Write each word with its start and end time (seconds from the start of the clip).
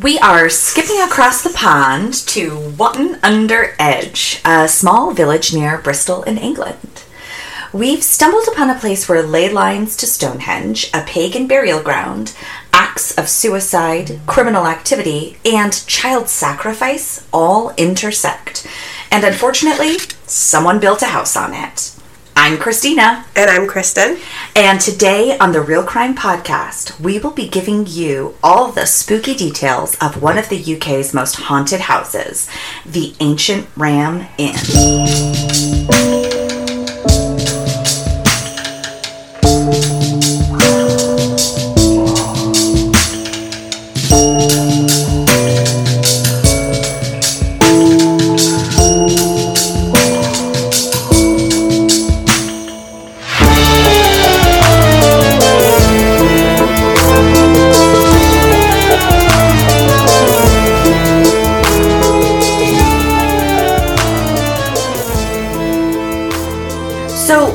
We 0.00 0.16
are 0.20 0.48
skipping 0.48 1.00
across 1.00 1.42
the 1.42 1.50
pond 1.50 2.14
to 2.28 2.56
Wotton 2.78 3.18
under 3.20 3.74
Edge, 3.80 4.40
a 4.44 4.68
small 4.68 5.12
village 5.12 5.52
near 5.52 5.76
Bristol 5.76 6.22
in 6.22 6.38
England. 6.38 7.02
We've 7.72 8.04
stumbled 8.04 8.46
upon 8.46 8.70
a 8.70 8.78
place 8.78 9.08
where 9.08 9.24
ley 9.24 9.48
lines 9.48 9.96
to 9.96 10.06
Stonehenge, 10.06 10.88
a 10.94 11.02
pagan 11.02 11.48
burial 11.48 11.82
ground, 11.82 12.36
acts 12.72 13.18
of 13.18 13.28
suicide, 13.28 14.20
criminal 14.24 14.68
activity, 14.68 15.38
and 15.44 15.84
child 15.88 16.28
sacrifice 16.28 17.26
all 17.32 17.74
intersect. 17.76 18.68
And 19.10 19.24
unfortunately, 19.24 19.96
someone 20.26 20.78
built 20.78 21.02
a 21.02 21.06
house 21.06 21.36
on 21.36 21.54
it. 21.54 21.97
I'm 22.40 22.56
Christina. 22.56 23.24
And 23.34 23.50
I'm 23.50 23.66
Kristen. 23.66 24.16
And 24.54 24.80
today 24.80 25.36
on 25.38 25.50
the 25.50 25.60
Real 25.60 25.82
Crime 25.82 26.14
Podcast, 26.14 26.98
we 27.00 27.18
will 27.18 27.32
be 27.32 27.48
giving 27.48 27.84
you 27.88 28.36
all 28.44 28.70
the 28.70 28.86
spooky 28.86 29.34
details 29.34 29.96
of 29.96 30.22
one 30.22 30.38
of 30.38 30.48
the 30.48 30.76
UK's 30.76 31.12
most 31.12 31.34
haunted 31.34 31.80
houses, 31.80 32.48
the 32.86 33.12
Ancient 33.18 33.66
Ram 33.76 34.28
Inn. 34.38 34.54
So, 67.28 67.50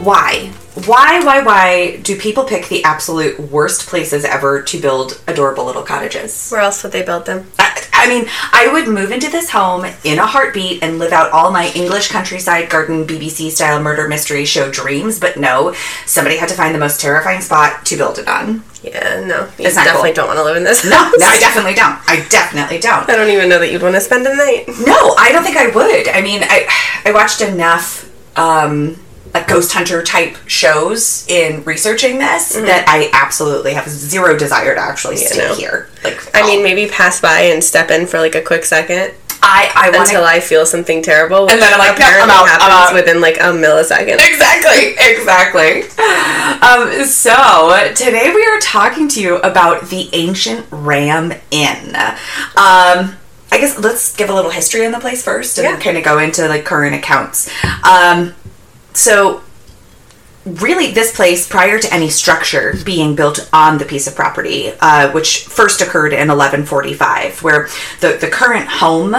why? 0.00 0.52
Why, 0.84 1.24
why, 1.24 1.40
why 1.40 1.96
do 2.02 2.18
people 2.18 2.44
pick 2.44 2.68
the 2.68 2.84
absolute 2.84 3.40
worst 3.40 3.86
places 3.86 4.26
ever 4.26 4.60
to 4.64 4.78
build 4.78 5.22
adorable 5.26 5.64
little 5.64 5.82
cottages? 5.84 6.50
Where 6.50 6.60
else 6.60 6.82
would 6.82 6.92
they 6.92 7.02
build 7.02 7.24
them? 7.24 7.50
I, 7.58 7.82
I 7.94 8.08
mean, 8.10 8.26
I 8.52 8.68
would 8.70 8.88
move 8.88 9.12
into 9.12 9.30
this 9.30 9.48
home 9.48 9.86
in 10.04 10.18
a 10.18 10.26
heartbeat 10.26 10.82
and 10.82 10.98
live 10.98 11.12
out 11.12 11.30
all 11.30 11.50
my 11.50 11.72
English 11.74 12.10
countryside 12.10 12.68
garden 12.68 13.06
BBC 13.06 13.52
style 13.52 13.82
murder 13.82 14.06
mystery 14.06 14.44
show 14.44 14.70
dreams, 14.70 15.18
but 15.18 15.38
no, 15.38 15.72
somebody 16.04 16.36
had 16.36 16.50
to 16.50 16.54
find 16.54 16.74
the 16.74 16.78
most 16.78 17.00
terrifying 17.00 17.40
spot 17.40 17.86
to 17.86 17.96
build 17.96 18.18
it 18.18 18.28
on. 18.28 18.64
Yeah, 18.82 19.24
no. 19.24 19.48
You 19.58 19.64
It's 19.64 19.76
definitely 19.76 20.10
cool. 20.10 20.16
don't 20.16 20.26
want 20.26 20.40
to 20.40 20.44
live 20.44 20.58
in 20.58 20.64
this 20.64 20.84
No, 20.84 20.90
no, 20.90 21.26
I 21.26 21.38
definitely 21.38 21.72
don't. 21.72 21.98
I 22.06 22.22
definitely 22.28 22.80
don't. 22.80 23.08
I 23.08 23.16
don't 23.16 23.30
even 23.30 23.48
know 23.48 23.60
that 23.60 23.72
you'd 23.72 23.80
want 23.82 23.94
to 23.94 24.00
spend 24.02 24.26
a 24.26 24.36
night. 24.36 24.66
No, 24.84 25.14
I 25.16 25.30
don't 25.32 25.42
think 25.42 25.56
I 25.56 25.68
would. 25.68 26.06
I 26.08 26.20
mean, 26.20 26.42
I 26.42 26.68
I 27.06 27.12
watched 27.12 27.40
enough 27.40 28.12
um 28.38 29.00
like 29.38 29.48
ghost 29.48 29.72
hunter 29.72 30.02
type 30.02 30.36
shows 30.46 31.26
in 31.28 31.62
researching 31.64 32.18
this 32.18 32.54
that 32.54 32.84
I 32.88 33.10
absolutely 33.12 33.74
have 33.74 33.88
zero 33.88 34.36
desire 34.36 34.74
to 34.74 34.80
actually 34.80 35.16
stay 35.16 35.38
no. 35.38 35.54
here. 35.54 35.88
Like 36.04 36.18
I 36.34 36.42
mean, 36.46 36.62
maybe 36.62 36.88
pass 36.90 37.20
by 37.20 37.40
and 37.40 37.62
step 37.62 37.90
in 37.90 38.06
for 38.06 38.18
like 38.18 38.34
a 38.34 38.42
quick 38.42 38.64
second 38.64 39.12
I 39.42 39.70
I 39.74 39.90
want 39.90 40.08
until 40.08 40.24
I 40.24 40.40
feel 40.40 40.66
something 40.66 41.02
terrible. 41.02 41.44
Which 41.44 41.52
And 41.52 41.62
then 41.62 41.72
I'm 41.72 41.78
like, 41.78 41.90
no, 41.90 41.94
apparently 41.94 42.22
I'm 42.22 42.30
out, 42.30 42.44
I'm 42.44 42.60
happens 42.60 42.90
out. 42.90 42.94
within 42.94 43.20
like 43.20 43.36
a 43.36 43.52
millisecond. 43.54 44.18
Exactly, 44.18 44.96
exactly. 44.98 45.82
Um, 46.66 47.04
so 47.04 47.92
today 47.94 48.32
we 48.34 48.44
are 48.44 48.58
talking 48.60 49.08
to 49.08 49.20
you 49.22 49.36
about 49.38 49.88
the 49.90 50.08
ancient 50.12 50.66
Ram 50.70 51.32
Inn. 51.50 51.94
Um, 52.56 53.16
I 53.52 53.58
guess 53.60 53.78
let's 53.78 54.16
give 54.16 54.30
a 54.30 54.34
little 54.34 54.50
history 54.50 54.84
on 54.84 54.92
the 54.92 54.98
place 55.00 55.22
first, 55.22 55.58
and 55.58 55.64
Yeah. 55.64 55.72
then 55.72 55.80
kind 55.80 55.98
of 55.98 56.04
go 56.04 56.18
into 56.18 56.48
like 56.48 56.64
current 56.64 56.94
accounts. 56.96 57.48
Um, 57.84 58.34
so 58.96 59.42
really 60.44 60.92
this 60.92 61.14
place 61.14 61.48
prior 61.48 61.78
to 61.78 61.92
any 61.92 62.08
structure 62.08 62.74
being 62.84 63.16
built 63.16 63.48
on 63.52 63.78
the 63.78 63.84
piece 63.84 64.06
of 64.06 64.14
property 64.14 64.72
uh, 64.80 65.10
which 65.12 65.44
first 65.44 65.80
occurred 65.80 66.12
in 66.12 66.28
1145 66.28 67.42
where 67.42 67.68
the, 68.00 68.16
the 68.20 68.28
current 68.28 68.68
home 68.68 69.10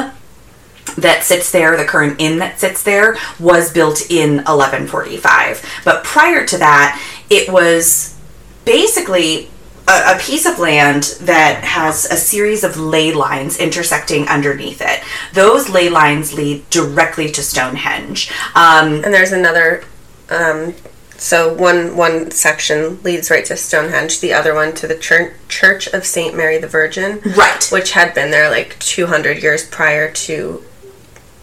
that 0.97 1.23
sits 1.23 1.51
there 1.51 1.75
the 1.75 1.83
current 1.83 2.19
inn 2.19 2.39
that 2.39 2.59
sits 2.59 2.81
there 2.83 3.17
was 3.39 3.73
built 3.73 4.09
in 4.09 4.37
1145 4.37 5.81
but 5.83 6.03
prior 6.03 6.45
to 6.45 6.57
that 6.57 7.01
it 7.29 7.51
was 7.51 8.17
basically 8.63 9.49
a, 9.87 10.15
a 10.15 10.19
piece 10.19 10.45
of 10.45 10.59
land 10.59 11.03
that 11.21 11.63
has 11.63 12.05
a 12.05 12.17
series 12.17 12.63
of 12.63 12.77
ley 12.77 13.13
lines 13.13 13.59
intersecting 13.59 14.27
underneath 14.27 14.81
it 14.81 15.01
those 15.33 15.69
ley 15.69 15.89
lines 15.89 16.33
lead 16.33 16.69
directly 16.69 17.29
to 17.31 17.41
stonehenge 17.41 18.31
um, 18.55 19.03
And 19.03 19.13
there's 19.13 19.31
another. 19.31 19.83
Um, 20.29 20.73
so 21.17 21.53
one 21.53 21.95
one 21.95 22.31
section 22.31 23.01
leads 23.03 23.31
right 23.31 23.45
to 23.45 23.57
Stonehenge. 23.57 24.19
The 24.19 24.33
other 24.33 24.53
one 24.53 24.73
to 24.75 24.87
the 24.87 24.97
church 24.97 25.33
Church 25.47 25.87
of 25.87 26.05
Saint 26.05 26.35
Mary 26.35 26.57
the 26.57 26.67
Virgin, 26.67 27.21
right 27.35 27.67
which 27.71 27.93
had 27.93 28.13
been 28.13 28.31
there 28.31 28.49
like 28.49 28.77
200 28.79 29.41
years 29.41 29.65
prior 29.67 30.11
to 30.11 30.63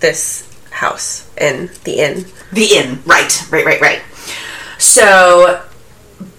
this 0.01 0.49
house 0.71 1.29
in 1.37 1.71
the 1.85 2.01
inn. 2.01 2.27
The 2.53 2.77
inn, 2.77 3.03
right, 3.05 3.51
right, 3.51 3.65
right, 3.65 3.81
right. 3.81 4.03
So 4.79 5.65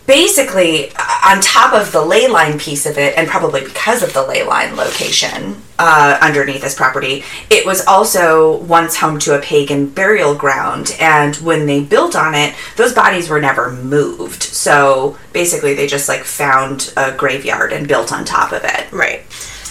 basically, 0.07 0.91
uh, 0.95 1.19
on 1.25 1.41
top 1.41 1.73
of 1.73 1.91
the 1.91 2.01
ley 2.01 2.27
line 2.27 2.59
piece 2.59 2.85
of 2.85 2.97
it, 2.97 3.17
and 3.17 3.27
probably 3.27 3.63
because 3.63 4.03
of 4.03 4.13
the 4.13 4.25
ley 4.25 4.43
line 4.43 4.75
location 4.75 5.61
uh, 5.79 6.17
underneath 6.21 6.61
this 6.61 6.75
property, 6.75 7.23
it 7.49 7.65
was 7.65 7.85
also 7.85 8.57
once 8.63 8.95
home 8.97 9.19
to 9.19 9.37
a 9.37 9.41
pagan 9.41 9.87
burial 9.89 10.35
ground. 10.35 10.95
And 10.99 11.35
when 11.37 11.65
they 11.65 11.83
built 11.83 12.15
on 12.15 12.35
it, 12.35 12.53
those 12.77 12.93
bodies 12.93 13.29
were 13.29 13.41
never 13.41 13.71
moved. 13.71 14.43
So 14.43 15.17
basically, 15.33 15.73
they 15.73 15.87
just 15.87 16.07
like 16.07 16.23
found 16.23 16.93
a 16.95 17.11
graveyard 17.11 17.73
and 17.73 17.87
built 17.87 18.13
on 18.13 18.25
top 18.25 18.51
of 18.51 18.63
it. 18.63 18.91
Right. 18.91 19.21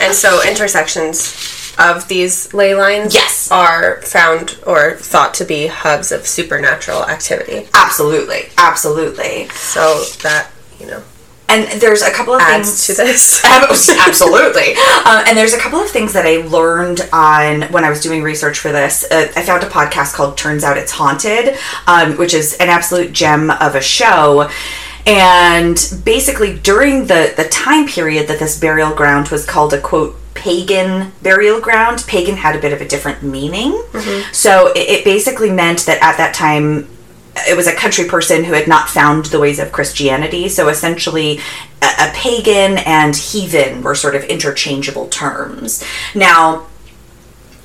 And 0.00 0.12
so 0.14 0.42
intersections 0.46 1.63
of 1.78 2.08
these 2.08 2.52
ley 2.54 2.74
lines 2.74 3.14
Yes. 3.14 3.50
are 3.50 4.00
found 4.02 4.56
or 4.66 4.92
thought 4.94 5.34
to 5.34 5.44
be 5.44 5.66
hubs 5.66 6.12
of 6.12 6.26
supernatural 6.26 7.04
activity. 7.06 7.68
Absolutely, 7.74 8.48
absolutely. 8.58 9.48
So 9.50 10.04
that, 10.22 10.50
you 10.80 10.86
know, 10.86 11.02
And 11.48 11.80
there's 11.80 12.00
a 12.02 12.10
couple 12.10 12.34
of 12.34 12.40
adds 12.40 12.68
things 12.68 12.86
to 12.86 12.94
this. 13.04 13.44
Absolutely. 13.44 14.72
Um, 15.04 15.24
and 15.28 15.36
there's 15.36 15.52
a 15.52 15.58
couple 15.58 15.78
of 15.78 15.88
things 15.90 16.12
that 16.14 16.24
I 16.26 16.36
learned 16.46 17.06
on 17.12 17.62
when 17.72 17.84
I 17.84 17.90
was 17.90 18.00
doing 18.00 18.22
research 18.22 18.58
for 18.58 18.72
this. 18.72 19.04
Uh, 19.10 19.30
I 19.36 19.42
found 19.42 19.62
a 19.62 19.66
podcast 19.68 20.14
called 20.14 20.38
Turns 20.38 20.64
Out 20.64 20.78
It's 20.78 20.92
Haunted, 20.92 21.56
um, 21.86 22.16
which 22.16 22.32
is 22.34 22.54
an 22.54 22.68
absolute 22.70 23.12
gem 23.12 23.50
of 23.50 23.74
a 23.74 23.82
show. 23.82 24.48
And 25.06 25.76
basically, 26.02 26.58
during 26.58 27.06
the, 27.08 27.34
the 27.36 27.44
time 27.50 27.86
period 27.86 28.26
that 28.28 28.38
this 28.38 28.58
burial 28.58 28.94
ground 28.94 29.28
was 29.28 29.44
called 29.44 29.74
a 29.74 29.80
quote, 29.80 30.16
pagan 30.34 31.12
burial 31.22 31.60
ground, 31.60 32.04
pagan 32.06 32.36
had 32.36 32.56
a 32.56 32.60
bit 32.60 32.72
of 32.72 32.80
a 32.80 32.88
different 32.88 33.22
meaning. 33.22 33.72
Mm-hmm. 33.72 34.32
So 34.32 34.72
it, 34.72 34.88
it 34.88 35.04
basically 35.04 35.50
meant 35.50 35.86
that 35.86 36.02
at 36.02 36.16
that 36.18 36.34
time, 36.34 36.88
it 37.48 37.56
was 37.56 37.66
a 37.66 37.74
country 37.74 38.06
person 38.06 38.44
who 38.44 38.52
had 38.52 38.68
not 38.68 38.88
found 38.88 39.26
the 39.26 39.40
ways 39.40 39.58
of 39.58 39.72
Christianity. 39.72 40.48
So 40.48 40.68
essentially, 40.68 41.40
a, 41.82 41.86
a 41.86 42.12
pagan 42.12 42.78
and 42.78 43.16
heathen 43.16 43.82
were 43.82 43.94
sort 43.94 44.14
of 44.14 44.24
interchangeable 44.24 45.08
terms. 45.08 45.82
Now, 46.14 46.66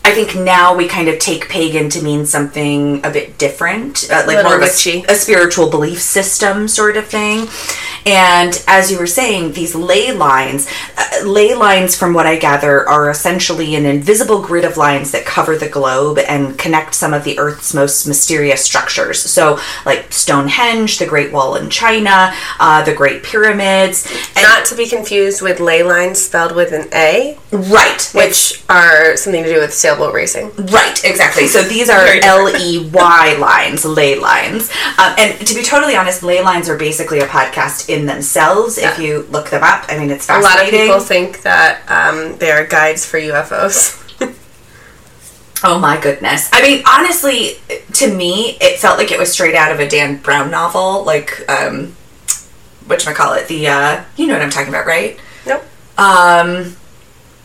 I 0.10 0.12
think 0.12 0.44
now 0.44 0.76
we 0.76 0.88
kind 0.88 1.08
of 1.08 1.20
take 1.20 1.50
pagan 1.50 1.88
to 1.92 2.02
mean 2.02 2.26
something 2.26 3.06
a 3.06 3.12
bit 3.12 3.38
different, 3.38 4.10
uh, 4.10 4.24
like 4.26 4.38
Little 4.38 4.44
more 4.44 4.58
of 4.58 4.64
a, 4.64 5.04
a 5.08 5.16
spiritual 5.16 5.70
belief 5.70 6.02
system 6.02 6.68
sort 6.68 6.98
of 6.98 7.06
thing. 7.06 7.48
And 8.08 8.64
as 8.66 8.92
you 8.92 8.98
were 8.98 9.06
saying, 9.06 9.52
these 9.52 9.76
ley 9.76 10.12
lines, 10.12 10.68
uh, 10.98 11.26
ley 11.26 11.54
lines, 11.54 11.96
from 11.96 12.16
what 12.16 12.26
I 12.26 12.38
gather, 12.38 12.90
are 12.90 13.10
essentially 13.10 13.76
an 13.76 13.86
invisible 13.86 14.42
grid 14.42 14.66
of 14.66 14.78
lines 14.78 15.12
that 15.12 15.26
cover 15.26 15.56
the 15.58 15.70
globe 15.70 16.18
and 16.18 16.58
connect 16.58 16.96
some 16.96 17.14
of 17.14 17.24
the 17.24 17.38
Earth's 17.38 17.76
most 17.76 18.08
mysterious 18.08 18.64
structures. 18.64 19.22
So, 19.22 19.60
like 19.86 20.12
Stonehenge, 20.12 20.98
the 20.98 21.06
Great 21.06 21.32
Wall 21.32 21.56
in 21.56 21.70
China, 21.70 22.34
uh, 22.60 22.84
the 22.84 22.96
Great 22.96 23.22
Pyramids. 23.22 24.12
And, 24.36 24.44
Not 24.44 24.66
to 24.66 24.76
be 24.76 24.88
confused 24.88 25.44
with 25.44 25.60
ley 25.60 25.84
lines 25.84 26.20
spelled 26.20 26.56
with 26.56 26.72
an 26.72 26.88
A, 26.94 27.38
right, 27.52 28.10
which 28.16 28.64
are 28.70 29.16
something 29.18 29.44
to 29.44 29.54
do 29.54 29.60
with 29.60 29.74
racing. 30.08 30.52
Right, 30.56 31.04
exactly. 31.04 31.48
So 31.48 31.62
these 31.62 31.90
are 31.90 32.06
L. 32.24 32.50
E 32.56 32.90
Y 32.92 33.38
lines, 33.40 33.86
lay 33.86 34.18
lines. 34.18 34.72
Um, 34.98 35.14
and 35.18 35.48
to 35.48 35.54
be 35.54 35.64
totally 35.64 35.96
honest, 35.96 36.24
ley 36.24 36.42
lines 36.42 36.70
are 36.70 36.78
basically 36.78 37.20
a 37.20 37.28
podcast 37.28 37.90
in 37.90 38.06
themselves. 38.06 38.78
If 38.78 39.00
you 39.00 39.28
look 39.30 39.50
them 39.50 39.64
up, 39.64 39.86
I 39.90 39.98
mean, 39.98 40.10
it's 40.10 40.26
fascinating. 40.26 40.58
A 40.58 40.64
lot 40.64 40.66
of 40.66 40.88
people 40.88 41.00
think 41.02 41.42
that 41.44 41.82
um, 41.90 42.38
they 42.38 42.52
are 42.52 42.66
guides 42.66 43.06
for 43.06 43.20
UFOs. 43.20 43.96
oh 45.64 45.78
my 45.80 46.00
goodness! 46.00 46.50
I 46.54 46.62
mean, 46.62 46.84
honestly, 46.88 47.58
to 47.94 48.14
me, 48.14 48.58
it 48.62 48.80
felt 48.80 48.98
like 48.98 49.12
it 49.12 49.20
was 49.20 49.32
straight 49.32 49.56
out 49.56 49.72
of 49.72 49.80
a 49.80 49.88
Dan 49.88 50.18
Brown 50.18 50.50
novel, 50.50 51.04
like 51.04 51.48
um, 51.50 51.96
what 52.86 53.00
call 53.16 53.34
it? 53.34 53.48
The 53.48 53.68
uh, 53.68 54.04
you 54.18 54.28
know 54.28 54.34
what 54.34 54.42
I'm 54.42 54.50
talking 54.50 54.70
about, 54.70 54.86
right? 54.86 55.20
nope. 55.46 55.64
Um, 55.98 56.76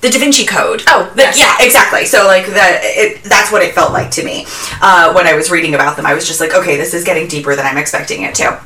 the 0.04 0.10
Da 0.10 0.18
Vinci 0.18 0.44
Code. 0.44 0.82
Oh, 0.86 1.10
The- 1.16 1.22
yes. 1.22 1.38
yeah, 1.38 1.56
exactly. 1.64 2.04
So 2.04 2.26
like 2.26 2.46
that, 2.46 2.80
it, 2.82 3.22
that's 3.24 3.50
what 3.50 3.62
it 3.62 3.74
felt 3.74 3.92
like 3.92 4.10
to 4.12 4.24
me 4.24 4.44
uh, 4.82 5.12
when 5.14 5.26
I 5.26 5.34
was 5.34 5.50
reading 5.50 5.74
about 5.74 5.96
them. 5.96 6.04
I 6.06 6.12
was 6.14 6.26
just 6.26 6.40
like, 6.40 6.54
okay, 6.54 6.76
this 6.76 6.92
is 6.92 7.04
getting 7.04 7.26
deeper 7.26 7.56
than 7.56 7.64
I'm 7.66 7.78
expecting 7.78 8.22
it 8.22 8.34
to. 8.36 8.60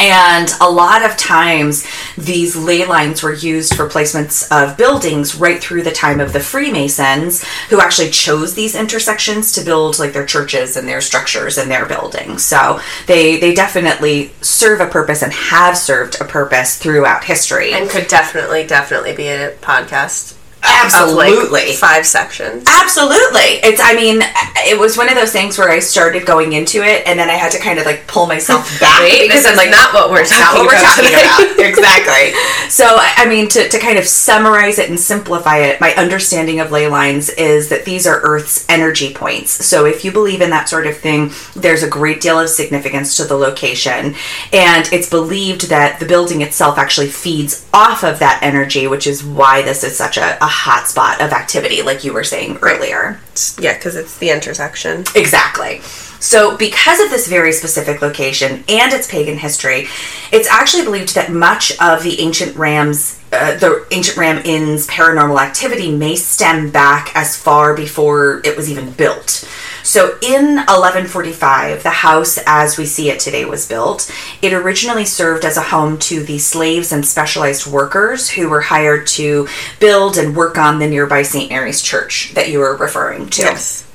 And 0.00 0.50
a 0.60 0.68
lot 0.68 1.04
of 1.04 1.16
times, 1.16 1.86
these 2.16 2.56
ley 2.56 2.84
lines 2.84 3.22
were 3.22 3.32
used 3.32 3.74
for 3.74 3.88
placements 3.88 4.48
of 4.50 4.76
buildings 4.76 5.36
right 5.36 5.60
through 5.60 5.82
the 5.82 5.92
time 5.92 6.18
of 6.20 6.32
the 6.32 6.40
Freemasons, 6.40 7.44
who 7.68 7.80
actually 7.80 8.10
chose 8.10 8.54
these 8.54 8.74
intersections 8.74 9.52
to 9.52 9.64
build 9.64 9.98
like 9.98 10.12
their 10.12 10.26
churches 10.26 10.76
and 10.76 10.88
their 10.88 11.00
structures 11.00 11.58
and 11.58 11.70
their 11.70 11.86
buildings. 11.86 12.44
So 12.44 12.80
they 13.06 13.38
they 13.38 13.54
definitely 13.54 14.32
serve 14.40 14.80
a 14.80 14.86
purpose 14.86 15.22
and 15.22 15.32
have 15.32 15.76
served 15.78 16.20
a 16.20 16.24
purpose 16.24 16.76
throughout 16.78 17.24
history. 17.24 17.72
And 17.72 17.88
could 17.90 18.08
definitely, 18.08 18.66
definitely 18.66 19.14
be 19.14 19.28
a 19.28 19.52
podcast. 19.58 20.37
Absolutely. 20.62 21.50
Like 21.50 21.74
five 21.76 22.06
sections. 22.06 22.64
Absolutely. 22.66 23.62
It's 23.62 23.80
I 23.82 23.94
mean, 23.94 24.22
it 24.66 24.78
was 24.78 24.96
one 24.96 25.08
of 25.08 25.14
those 25.14 25.32
things 25.32 25.58
where 25.58 25.70
I 25.70 25.78
started 25.78 26.26
going 26.26 26.52
into 26.52 26.82
it 26.82 27.06
and 27.06 27.18
then 27.18 27.30
I 27.30 27.34
had 27.34 27.52
to 27.52 27.58
kind 27.58 27.78
of 27.78 27.86
like 27.86 28.06
pull 28.06 28.26
myself 28.26 28.80
back 28.80 29.00
Wait, 29.00 29.28
this 29.28 29.46
I'm 29.46 29.52
is 29.52 29.58
like 29.58 29.70
not 29.70 29.94
what 29.94 30.10
we're 30.10 30.24
"That's 30.24 30.30
not 30.30 30.52
talking 30.52 30.66
what 30.66 30.74
we're 30.74 30.78
about 30.78 30.96
talking 30.96 31.54
about. 31.54 31.68
exactly. 31.68 32.32
So 32.68 32.84
I 32.84 33.14
I 33.18 33.28
mean 33.28 33.48
to, 33.50 33.68
to 33.68 33.78
kind 33.78 33.98
of 33.98 34.06
summarize 34.06 34.78
it 34.78 34.90
and 34.90 34.98
simplify 34.98 35.58
it, 35.58 35.80
my 35.80 35.94
understanding 35.94 36.60
of 36.60 36.70
ley 36.70 36.88
lines 36.88 37.30
is 37.30 37.68
that 37.68 37.84
these 37.84 38.06
are 38.06 38.20
Earth's 38.20 38.68
energy 38.68 39.12
points. 39.14 39.50
So 39.64 39.86
if 39.86 40.04
you 40.04 40.12
believe 40.12 40.40
in 40.40 40.50
that 40.50 40.68
sort 40.68 40.86
of 40.86 40.96
thing, 40.96 41.30
there's 41.54 41.82
a 41.82 41.88
great 41.88 42.20
deal 42.20 42.38
of 42.38 42.48
significance 42.48 43.16
to 43.16 43.24
the 43.24 43.36
location. 43.36 44.14
And 44.52 44.88
it's 44.92 45.08
believed 45.08 45.68
that 45.68 46.00
the 46.00 46.06
building 46.06 46.42
itself 46.42 46.78
actually 46.78 47.08
feeds 47.08 47.66
off 47.72 48.02
of 48.04 48.18
that 48.18 48.40
energy, 48.42 48.86
which 48.86 49.06
is 49.06 49.24
why 49.24 49.62
this 49.62 49.84
is 49.84 49.96
such 49.96 50.16
a, 50.16 50.36
a 50.42 50.47
hot 50.48 50.88
spot 50.88 51.20
of 51.20 51.32
activity, 51.32 51.82
like 51.82 52.04
you 52.04 52.12
were 52.12 52.24
saying 52.24 52.58
earlier. 52.62 53.20
Yeah, 53.58 53.74
because 53.74 53.96
it's 53.96 54.18
the 54.18 54.30
intersection. 54.30 55.04
Exactly. 55.14 55.80
So, 56.20 56.56
because 56.56 56.98
of 56.98 57.10
this 57.10 57.28
very 57.28 57.52
specific 57.52 58.02
location 58.02 58.64
and 58.68 58.92
its 58.92 59.08
pagan 59.08 59.38
history, 59.38 59.86
it's 60.32 60.48
actually 60.48 60.84
believed 60.84 61.14
that 61.14 61.30
much 61.30 61.78
of 61.80 62.02
the 62.02 62.20
ancient 62.20 62.56
Rams, 62.56 63.20
uh, 63.32 63.56
the 63.56 63.86
ancient 63.92 64.16
Ram 64.16 64.42
Inn's 64.44 64.88
paranormal 64.88 65.40
activity 65.40 65.94
may 65.94 66.16
stem 66.16 66.70
back 66.70 67.14
as 67.14 67.36
far 67.36 67.74
before 67.74 68.42
it 68.44 68.56
was 68.56 68.68
even 68.70 68.90
built. 68.92 69.48
So, 69.88 70.18
in 70.20 70.56
1145, 70.56 71.82
the 71.82 71.88
house 71.88 72.38
as 72.46 72.76
we 72.76 72.84
see 72.84 73.08
it 73.08 73.20
today 73.20 73.46
was 73.46 73.66
built. 73.66 74.14
It 74.42 74.52
originally 74.52 75.06
served 75.06 75.46
as 75.46 75.56
a 75.56 75.62
home 75.62 75.98
to 76.00 76.22
the 76.22 76.36
slaves 76.36 76.92
and 76.92 77.06
specialized 77.06 77.66
workers 77.66 78.28
who 78.28 78.50
were 78.50 78.60
hired 78.60 79.06
to 79.06 79.48
build 79.80 80.18
and 80.18 80.36
work 80.36 80.58
on 80.58 80.78
the 80.78 80.86
nearby 80.86 81.22
St. 81.22 81.48
Mary's 81.48 81.80
Church 81.80 82.34
that 82.34 82.50
you 82.50 82.58
were 82.58 82.76
referring 82.76 83.30
to. 83.30 83.40
Yes. 83.40 83.90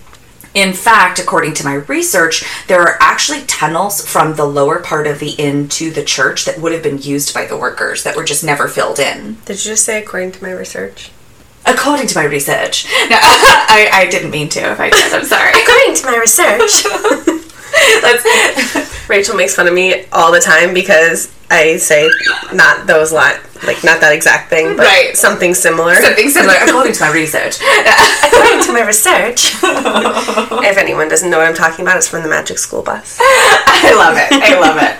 In 0.55 0.73
fact, 0.73 1.19
according 1.19 1.53
to 1.55 1.63
my 1.63 1.75
research, 1.75 2.43
there 2.67 2.81
are 2.81 2.97
actually 2.99 3.43
tunnels 3.45 4.03
from 4.03 4.35
the 4.35 4.45
lower 4.45 4.79
part 4.79 5.05
of 5.05 5.19
the 5.19 5.33
inn 5.33 5.69
to 5.69 5.91
the 5.91 6.03
church 6.03 6.45
that 6.45 6.59
would 6.59 6.71
have 6.71 6.81
been 6.81 7.03
used 7.03 7.35
by 7.35 7.45
the 7.45 7.55
workers 7.55 8.01
that 8.01 8.15
were 8.15 8.23
just 8.23 8.43
never 8.43 8.67
filled 8.67 8.97
in. 8.97 9.37
Did 9.45 9.63
you 9.63 9.69
just 9.69 9.85
say 9.85 10.01
according 10.01 10.31
to 10.31 10.43
my 10.43 10.53
research? 10.53 11.11
According 11.65 12.07
to 12.07 12.15
my 12.17 12.25
research. 12.25 12.87
No, 13.09 13.17
I, 13.21 13.89
I 13.91 14.07
didn't 14.09 14.31
mean 14.31 14.49
to 14.49 14.59
if 14.71 14.79
I 14.79 14.89
did. 14.89 15.13
I'm 15.13 15.25
sorry. 15.25 15.49
According 15.49 15.95
to 15.95 16.05
my 16.05 16.17
research. 16.17 16.83
That's, 18.01 18.92
Rachel 19.07 19.35
makes 19.35 19.55
fun 19.55 19.67
of 19.67 19.73
me 19.73 20.05
all 20.11 20.31
the 20.31 20.39
time 20.39 20.73
because 20.73 21.33
I 21.51 21.77
say 21.77 22.09
not 22.53 22.87
those 22.87 23.11
lot 23.11 23.39
like 23.63 23.83
not 23.83 24.01
that 24.01 24.11
exact 24.13 24.49
thing, 24.49 24.75
but 24.75 24.83
Right. 24.85 25.15
something 25.15 25.53
similar. 25.53 25.95
something 25.95 26.29
similar. 26.29 26.55
According 26.67 26.93
to 26.93 26.99
my 27.01 27.11
research. 27.13 27.55
According 28.23 28.59
to 28.67 28.73
my 28.73 28.81
research. 28.85 29.55
if 29.63 30.77
anyone 30.77 31.07
doesn't 31.07 31.29
know 31.29 31.37
what 31.37 31.47
I'm 31.47 31.53
talking 31.53 31.85
about, 31.85 31.95
it's 31.97 32.07
from 32.07 32.23
the 32.23 32.29
Magic 32.29 32.57
School 32.57 32.81
Bus. 32.81 33.17
I 33.21 33.93
love 33.95 34.15
it. 34.17 34.31
I 34.33 34.59
love 34.59 34.77
it. 34.81 34.99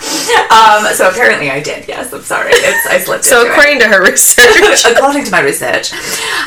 Um, 0.52 0.94
so 0.96 1.10
apparently 1.10 1.50
I 1.52 1.60
did. 1.60 1.88
Yes, 1.90 2.14
I'm 2.14 2.22
sorry. 2.22 2.52
It's, 2.54 2.88
I 2.88 3.00
slipped 3.00 3.26
So 3.26 3.42
into 3.42 3.48
it. 3.52 3.52
according 3.58 3.80
to 3.80 3.88
her 3.88 4.02
research, 4.04 4.86
according 4.86 5.26
to 5.26 5.32
my 5.32 5.42
research. 5.42 5.92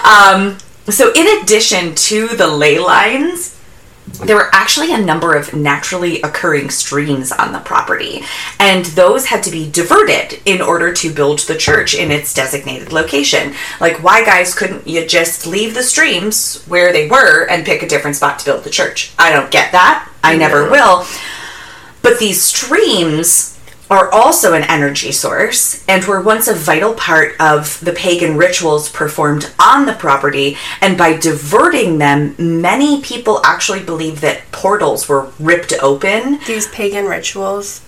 Um, 0.04 0.56
so, 0.88 1.12
in 1.14 1.42
addition 1.42 1.94
to 1.96 2.28
the 2.28 2.46
ley 2.46 2.78
lines, 2.78 3.55
there 4.24 4.36
were 4.36 4.54
actually 4.54 4.92
a 4.92 4.98
number 4.98 5.34
of 5.34 5.52
naturally 5.52 6.22
occurring 6.22 6.70
streams 6.70 7.32
on 7.32 7.52
the 7.52 7.58
property, 7.60 8.22
and 8.58 8.84
those 8.86 9.26
had 9.26 9.42
to 9.42 9.50
be 9.50 9.70
diverted 9.70 10.40
in 10.44 10.62
order 10.62 10.92
to 10.92 11.12
build 11.12 11.40
the 11.40 11.56
church 11.56 11.94
in 11.94 12.10
its 12.10 12.32
designated 12.32 12.92
location. 12.92 13.54
Like, 13.80 14.02
why, 14.02 14.24
guys, 14.24 14.54
couldn't 14.54 14.86
you 14.86 15.06
just 15.06 15.46
leave 15.46 15.74
the 15.74 15.82
streams 15.82 16.64
where 16.66 16.92
they 16.92 17.08
were 17.08 17.46
and 17.50 17.66
pick 17.66 17.82
a 17.82 17.88
different 17.88 18.16
spot 18.16 18.38
to 18.38 18.44
build 18.44 18.64
the 18.64 18.70
church? 18.70 19.12
I 19.18 19.32
don't 19.32 19.50
get 19.50 19.72
that. 19.72 20.08
I 20.22 20.36
never 20.36 20.70
will. 20.70 21.04
But 22.02 22.18
these 22.18 22.40
streams 22.40 23.55
are 23.90 24.10
also 24.12 24.52
an 24.54 24.64
energy 24.64 25.12
source 25.12 25.84
and 25.88 26.04
were 26.04 26.20
once 26.20 26.48
a 26.48 26.54
vital 26.54 26.94
part 26.94 27.34
of 27.40 27.78
the 27.80 27.92
pagan 27.92 28.36
rituals 28.36 28.88
performed 28.88 29.52
on 29.60 29.86
the 29.86 29.92
property. 29.92 30.56
And 30.80 30.98
by 30.98 31.16
diverting 31.16 31.98
them, 31.98 32.34
many 32.38 33.00
people 33.00 33.40
actually 33.44 33.82
believe 33.82 34.20
that 34.22 34.50
portals 34.50 35.08
were 35.08 35.30
ripped 35.38 35.72
open. 35.82 36.40
these 36.46 36.66
pagan 36.68 37.06
rituals 37.06 37.82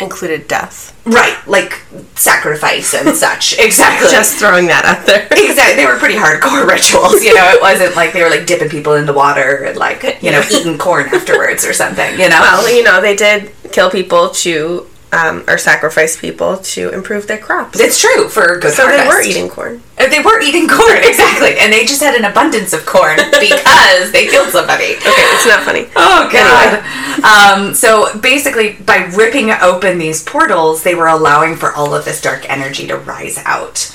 included 0.00 0.48
death. 0.48 0.98
Right, 1.04 1.36
like 1.46 1.82
sacrifice 2.14 2.94
and 2.94 3.14
such. 3.14 3.58
Exactly. 3.70 4.10
Just 4.10 4.38
throwing 4.38 4.66
that 4.66 4.84
out 4.84 5.06
there. 5.06 5.26
Exactly. 5.30 5.76
They 5.76 5.86
were 5.86 5.98
pretty 5.98 6.14
hardcore 6.14 6.66
rituals, 6.68 7.22
you 7.22 7.34
know. 7.34 7.48
It 7.50 7.60
wasn't 7.60 7.94
like 7.94 8.12
they 8.12 8.22
were 8.22 8.30
like 8.30 8.46
dipping 8.46 8.68
people 8.68 8.94
in 8.94 9.04
the 9.06 9.12
water 9.12 9.64
and 9.64 9.76
like, 9.76 10.02
you 10.22 10.30
know, 10.30 10.42
eating 10.50 10.78
corn 10.78 11.06
afterwards 11.14 11.64
or 11.64 11.72
something, 11.72 12.12
you 12.12 12.28
know. 12.28 12.40
Well, 12.40 12.74
you 12.74 12.82
know, 12.82 13.00
they 13.00 13.14
did 13.14 13.52
kill 13.72 13.90
people 13.90 14.30
to, 14.30 14.86
um, 15.12 15.44
or 15.48 15.58
sacrifice 15.58 16.18
people 16.18 16.58
to 16.58 16.90
improve 16.90 17.26
their 17.26 17.38
crops. 17.38 17.80
it's 17.80 18.00
true 18.00 18.28
for 18.28 18.58
good 18.58 18.72
so 18.72 18.86
they 18.86 19.06
were 19.08 19.20
eating 19.22 19.48
corn. 19.48 19.82
Uh, 19.98 20.08
They 20.08 20.20
were 20.20 20.40
eating 20.40 20.68
corn, 20.68 20.98
exactly. 21.02 21.58
And 21.58 21.72
they 21.72 21.84
just 21.84 22.00
had 22.02 22.14
an 22.14 22.24
abundance 22.24 22.72
of 22.72 22.86
corn 22.86 23.16
because 23.40 24.12
they 24.12 24.28
killed 24.28 24.50
somebody. 24.50 24.94
Okay, 24.94 25.26
it's 25.34 25.46
not 25.46 25.64
funny. 25.64 25.86
Oh 25.96 26.28
god. 26.32 26.80
Um, 27.24 27.74
so 27.74 28.18
basically, 28.20 28.72
by 28.74 29.10
ripping 29.14 29.50
open 29.50 29.98
these 29.98 30.22
portals, 30.22 30.82
they 30.82 30.94
were 30.94 31.08
allowing 31.08 31.56
for 31.56 31.72
all 31.74 31.94
of 31.94 32.04
this 32.04 32.20
dark 32.20 32.48
energy 32.48 32.86
to 32.86 32.96
rise 32.96 33.38
out. 33.44 33.94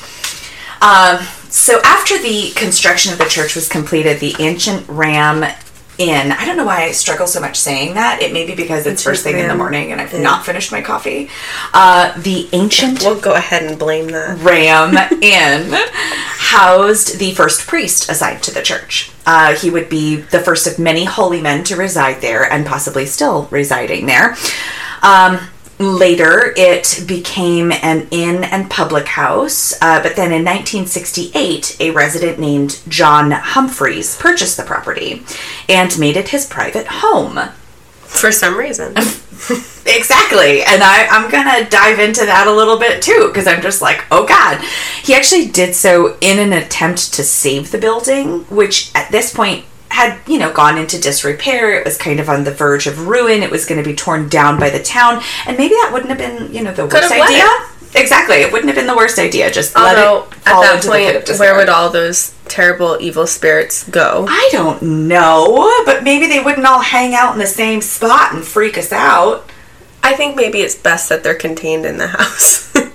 Um, 0.81 1.25
so 1.49 1.79
after 1.83 2.17
the 2.21 2.51
construction 2.55 3.13
of 3.13 3.17
the 3.19 3.25
church 3.25 3.55
was 3.55 3.67
completed, 3.69 4.19
the 4.19 4.35
ancient 4.39 4.87
Ram 4.89 5.45
Inn. 5.97 6.31
I 6.31 6.45
don't 6.45 6.57
know 6.57 6.65
why 6.65 6.83
I 6.83 6.91
struggle 6.91 7.27
so 7.27 7.39
much 7.39 7.57
saying 7.57 7.93
that. 7.95 8.21
It 8.21 8.33
may 8.33 8.45
be 8.45 8.55
because 8.55 8.85
it's 8.85 9.03
first 9.03 9.23
thing 9.23 9.39
in 9.39 9.47
the 9.47 9.55
morning 9.55 9.91
and 9.91 10.01
I've 10.01 10.13
Inn. 10.13 10.23
not 10.23 10.45
finished 10.45 10.71
my 10.71 10.81
coffee. 10.81 11.29
Uh, 11.73 12.17
the 12.21 12.49
ancient 12.53 13.01
We'll 13.03 13.19
go 13.19 13.33
ahead 13.35 13.63
and 13.63 13.77
blame 13.79 14.07
that. 14.07 14.39
Ram 14.39 14.95
Inn 15.21 15.71
housed 16.37 17.19
the 17.19 17.33
first 17.33 17.67
priest 17.67 18.09
assigned 18.09 18.43
to 18.43 18.53
the 18.53 18.61
church. 18.61 19.11
Uh, 19.25 19.55
he 19.55 19.69
would 19.69 19.89
be 19.89 20.17
the 20.17 20.39
first 20.39 20.67
of 20.67 20.77
many 20.79 21.05
holy 21.05 21.41
men 21.41 21.63
to 21.65 21.75
reside 21.75 22.21
there 22.21 22.43
and 22.51 22.65
possibly 22.65 23.05
still 23.05 23.47
residing 23.51 24.05
there. 24.05 24.35
Um, 25.01 25.39
later, 25.79 26.53
it 26.55 27.03
became 27.07 27.71
an 27.71 28.07
inn 28.11 28.43
and 28.43 28.69
public 28.69 29.07
house, 29.07 29.73
uh, 29.81 30.01
but 30.01 30.15
then 30.15 30.31
in 30.31 30.43
1968, 30.43 31.77
a 31.79 31.91
resident 31.91 32.39
named 32.39 32.81
John 32.87 33.31
Humphreys 33.31 34.17
purchased 34.17 34.57
the 34.57 34.63
property 34.63 35.23
and 35.67 35.97
made 35.99 36.17
it 36.17 36.29
his 36.29 36.45
private 36.45 36.87
home. 36.87 37.39
For 38.01 38.31
some 38.31 38.57
reason. 38.57 38.95
Exactly. 39.85 40.63
And 40.63 40.81
I, 40.83 41.05
I'm 41.07 41.29
going 41.29 41.63
to 41.63 41.69
dive 41.69 41.99
into 41.99 42.25
that 42.25 42.47
a 42.47 42.51
little 42.51 42.79
bit 42.79 43.01
too, 43.01 43.27
because 43.27 43.45
I'm 43.45 43.61
just 43.61 43.81
like, 43.81 44.03
oh 44.11 44.25
God. 44.25 44.59
He 45.03 45.13
actually 45.13 45.47
did 45.47 45.75
so 45.75 46.17
in 46.21 46.39
an 46.39 46.53
attempt 46.53 47.13
to 47.13 47.23
save 47.23 47.71
the 47.71 47.77
building, 47.77 48.45
which 48.45 48.91
at 48.95 49.11
this 49.11 49.33
point 49.33 49.65
had, 49.89 50.19
you 50.27 50.37
know, 50.37 50.51
gone 50.51 50.77
into 50.77 50.99
disrepair. 50.99 51.73
It 51.79 51.85
was 51.85 51.97
kind 51.97 52.19
of 52.19 52.29
on 52.29 52.43
the 52.43 52.51
verge 52.51 52.87
of 52.87 53.07
ruin. 53.07 53.43
It 53.43 53.51
was 53.51 53.65
going 53.65 53.81
to 53.81 53.89
be 53.89 53.95
torn 53.95 54.29
down 54.29 54.59
by 54.59 54.69
the 54.69 54.81
town. 54.81 55.21
And 55.47 55.57
maybe 55.57 55.73
that 55.75 55.91
wouldn't 55.93 56.09
have 56.09 56.17
been, 56.17 56.53
you 56.53 56.63
know, 56.63 56.73
the 56.73 56.85
worst 56.85 57.11
idea. 57.11 57.47
Exactly. 57.95 58.37
It 58.37 58.51
wouldn't 58.51 58.67
have 58.67 58.75
been 58.75 58.87
the 58.87 58.95
worst 58.95 59.17
idea. 59.19 59.49
Just 59.51 59.75
let 59.75 59.97
Although, 59.97 60.27
it 60.27 60.33
at 60.45 60.61
that 60.61 60.75
into 60.75 60.87
the 60.87 60.93
pit 60.93 61.15
of 61.15 61.25
point, 61.25 61.39
where 61.39 61.55
would 61.55 61.69
all 61.69 61.89
those 61.89 62.35
terrible 62.47 62.97
evil 62.99 63.25
spirits 63.25 63.87
go? 63.89 64.25
I 64.27 64.49
don't 64.51 65.07
know, 65.07 65.83
but 65.85 66.03
maybe 66.03 66.27
they 66.27 66.41
wouldn't 66.41 66.65
all 66.65 66.81
hang 66.81 67.15
out 67.15 67.33
in 67.33 67.39
the 67.39 67.47
same 67.47 67.81
spot 67.81 68.33
and 68.33 68.43
freak 68.43 68.77
us 68.77 68.91
out. 68.91 69.49
I 70.03 70.13
think 70.13 70.35
maybe 70.35 70.59
it's 70.59 70.75
best 70.75 71.09
that 71.09 71.23
they're 71.23 71.35
contained 71.35 71.85
in 71.85 71.97
the 71.97 72.07
house. 72.07 72.73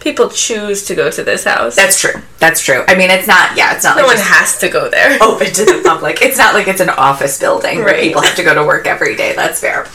People 0.00 0.30
choose 0.30 0.84
to 0.86 0.94
go 0.94 1.10
to 1.10 1.22
this 1.22 1.44
house. 1.44 1.76
That's 1.76 2.00
true. 2.00 2.20
That's 2.38 2.62
true. 2.64 2.84
I 2.88 2.94
mean, 2.96 3.10
it's 3.10 3.26
not. 3.28 3.56
Yeah, 3.56 3.74
it's 3.74 3.84
not 3.84 3.96
no 3.96 4.02
like 4.06 4.16
one 4.16 4.24
has 4.26 4.58
to 4.58 4.68
go 4.68 4.88
there. 4.90 5.18
open 5.22 5.46
to 5.52 5.64
the 5.64 5.82
public. 5.84 6.22
It's 6.22 6.38
not 6.38 6.54
like 6.54 6.68
it's 6.68 6.80
an 6.80 6.88
office 6.90 7.38
building 7.38 7.78
where 7.78 7.86
Right. 7.94 8.02
people 8.02 8.22
have 8.22 8.34
to 8.36 8.42
go 8.42 8.54
to 8.54 8.64
work 8.64 8.86
every 8.86 9.14
day. 9.14 9.34
That's 9.34 9.60
fair. 9.60 9.86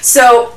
So, 0.00 0.54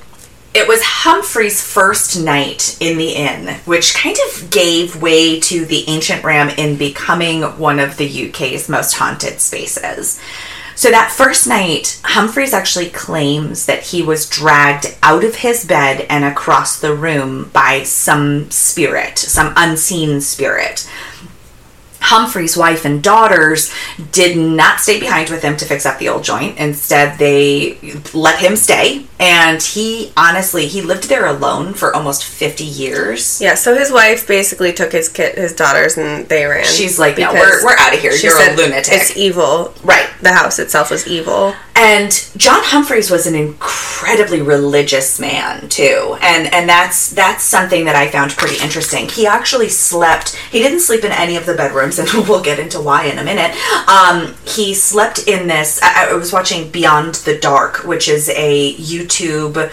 it 0.54 0.68
was 0.68 0.82
Humphrey's 0.84 1.62
first 1.62 2.20
night 2.20 2.78
in 2.80 2.98
the 2.98 3.10
inn, 3.12 3.56
which 3.66 3.94
kind 3.94 4.18
of 4.30 4.50
gave 4.50 5.02
way 5.02 5.40
to 5.42 5.66
the 5.66 5.84
Ancient 5.88 6.24
Ram 6.24 6.50
Inn 6.58 6.78
becoming 6.78 7.44
one 7.44 7.80
of 7.80 7.98
the 7.98 8.30
UK's 8.30 8.68
most 8.70 8.94
haunted 8.94 9.40
spaces. 9.40 10.20
So 10.78 10.92
that 10.92 11.12
first 11.12 11.48
night, 11.48 12.00
Humphreys 12.04 12.54
actually 12.54 12.92
claims 12.92 13.66
that 13.66 13.82
he 13.82 14.04
was 14.04 14.30
dragged 14.30 14.96
out 15.02 15.24
of 15.24 15.38
his 15.38 15.66
bed 15.66 16.06
and 16.08 16.24
across 16.24 16.80
the 16.80 16.94
room 16.94 17.50
by 17.52 17.82
some 17.82 18.52
spirit, 18.52 19.18
some 19.18 19.54
unseen 19.58 20.22
spirit. 20.22 20.88
Humphrey's 22.08 22.56
wife 22.56 22.86
and 22.86 23.04
daughters 23.04 23.74
did 24.12 24.38
not 24.38 24.80
stay 24.80 24.98
behind 24.98 25.30
with 25.30 25.44
him 25.44 25.58
to 25.58 25.66
fix 25.66 25.86
up 25.86 26.00
the 26.00 26.08
old 26.08 26.24
joint. 26.24 26.58
Instead, 26.58 27.20
they 27.20 27.78
let 28.14 28.40
him 28.40 28.56
stay. 28.56 29.06
And 29.20 29.62
he 29.62 30.14
honestly, 30.16 30.68
he 30.68 30.82
lived 30.82 31.10
there 31.10 31.26
alone 31.26 31.74
for 31.74 31.94
almost 31.94 32.24
50 32.24 32.64
years. 32.64 33.42
Yeah, 33.42 33.56
so 33.56 33.76
his 33.76 33.92
wife 33.92 34.26
basically 34.26 34.72
took 34.72 34.94
his 34.94 35.10
kid, 35.10 35.36
his 35.38 35.54
daughters, 35.54 35.98
and 35.98 36.28
they 36.30 36.46
ran. 36.46 36.64
She's 36.66 36.98
like, 36.98 37.18
no, 37.18 37.34
we're, 37.34 37.66
we're 37.66 37.78
out 37.78 37.94
of 37.94 38.00
here. 38.00 38.14
she 38.14 38.28
You're 38.28 38.38
a 38.38 38.40
said 38.40 38.58
lunatic. 38.58 38.94
It's 38.94 39.18
evil. 39.18 39.74
Right. 39.84 40.08
The 40.22 40.32
house 40.32 40.60
itself 40.60 40.92
was 40.92 41.08
evil. 41.08 41.56
And 41.80 42.12
John 42.38 42.62
Humphreys 42.64 43.12
was 43.12 43.28
an 43.28 43.36
incredibly 43.36 44.42
religious 44.42 45.20
man 45.20 45.70
too, 45.70 46.18
and 46.22 46.52
and 46.52 46.68
that's 46.68 47.12
that's 47.12 47.44
something 47.44 47.86
that 47.86 47.96
I 47.96 48.10
found 48.10 48.32
pretty 48.32 48.60
interesting. 48.64 49.08
He 49.08 49.28
actually 49.28 49.70
slept. 49.70 50.36
He 50.52 50.60
didn't 50.60 50.80
sleep 50.80 51.04
in 51.04 51.12
any 51.12 51.36
of 51.36 51.46
the 51.46 51.54
bedrooms, 51.54 52.00
and 52.00 52.10
we'll 52.28 52.42
get 52.42 52.58
into 52.58 52.82
why 52.82 53.06
in 53.06 53.20
a 53.20 53.24
minute. 53.24 53.56
Um, 53.88 54.34
he 54.44 54.74
slept 54.74 55.28
in 55.28 55.48
this. 55.48 55.80
I, 55.84 56.10
I 56.10 56.14
was 56.14 56.34
watching 56.34 56.72
Beyond 56.72 57.14
the 57.16 57.38
Dark, 57.38 57.84
which 57.84 58.10
is 58.10 58.30
a 58.30 58.74
YouTube 58.74 59.72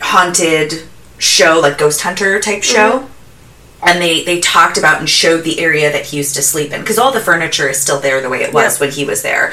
haunted 0.00 0.84
show, 1.18 1.58
like 1.60 1.78
ghost 1.78 2.02
hunter 2.02 2.38
type 2.38 2.62
show 2.62 3.08
and 3.82 4.00
they 4.00 4.22
they 4.24 4.40
talked 4.40 4.76
about 4.78 4.98
and 5.00 5.08
showed 5.08 5.42
the 5.42 5.58
area 5.60 5.90
that 5.90 6.04
he 6.06 6.16
used 6.18 6.34
to 6.34 6.42
sleep 6.42 6.72
in 6.72 6.80
because 6.80 6.98
all 6.98 7.12
the 7.12 7.20
furniture 7.20 7.68
is 7.68 7.80
still 7.80 7.98
there 8.00 8.20
the 8.20 8.28
way 8.28 8.42
it 8.42 8.52
was 8.52 8.74
Yep. 8.74 8.80
when 8.80 8.90
he 8.90 9.04
was 9.04 9.22
there 9.22 9.52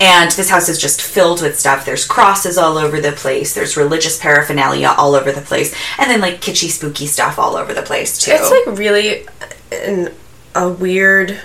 and 0.00 0.30
this 0.32 0.48
house 0.48 0.68
is 0.68 0.80
just 0.80 1.00
filled 1.02 1.42
with 1.42 1.58
stuff 1.58 1.84
there's 1.84 2.06
crosses 2.06 2.56
all 2.58 2.78
over 2.78 3.00
the 3.00 3.12
place 3.12 3.54
there's 3.54 3.76
religious 3.76 4.18
paraphernalia 4.18 4.94
all 4.96 5.14
over 5.14 5.30
the 5.30 5.40
place 5.42 5.74
and 5.98 6.10
then 6.10 6.20
like 6.20 6.40
kitschy 6.40 6.68
spooky 6.70 7.06
stuff 7.06 7.38
all 7.38 7.56
over 7.56 7.74
the 7.74 7.82
place 7.82 8.18
too 8.18 8.32
It's 8.34 8.50
like 8.50 8.78
really 8.78 9.26
an, 9.72 10.12
a 10.54 10.68
weird 10.70 11.38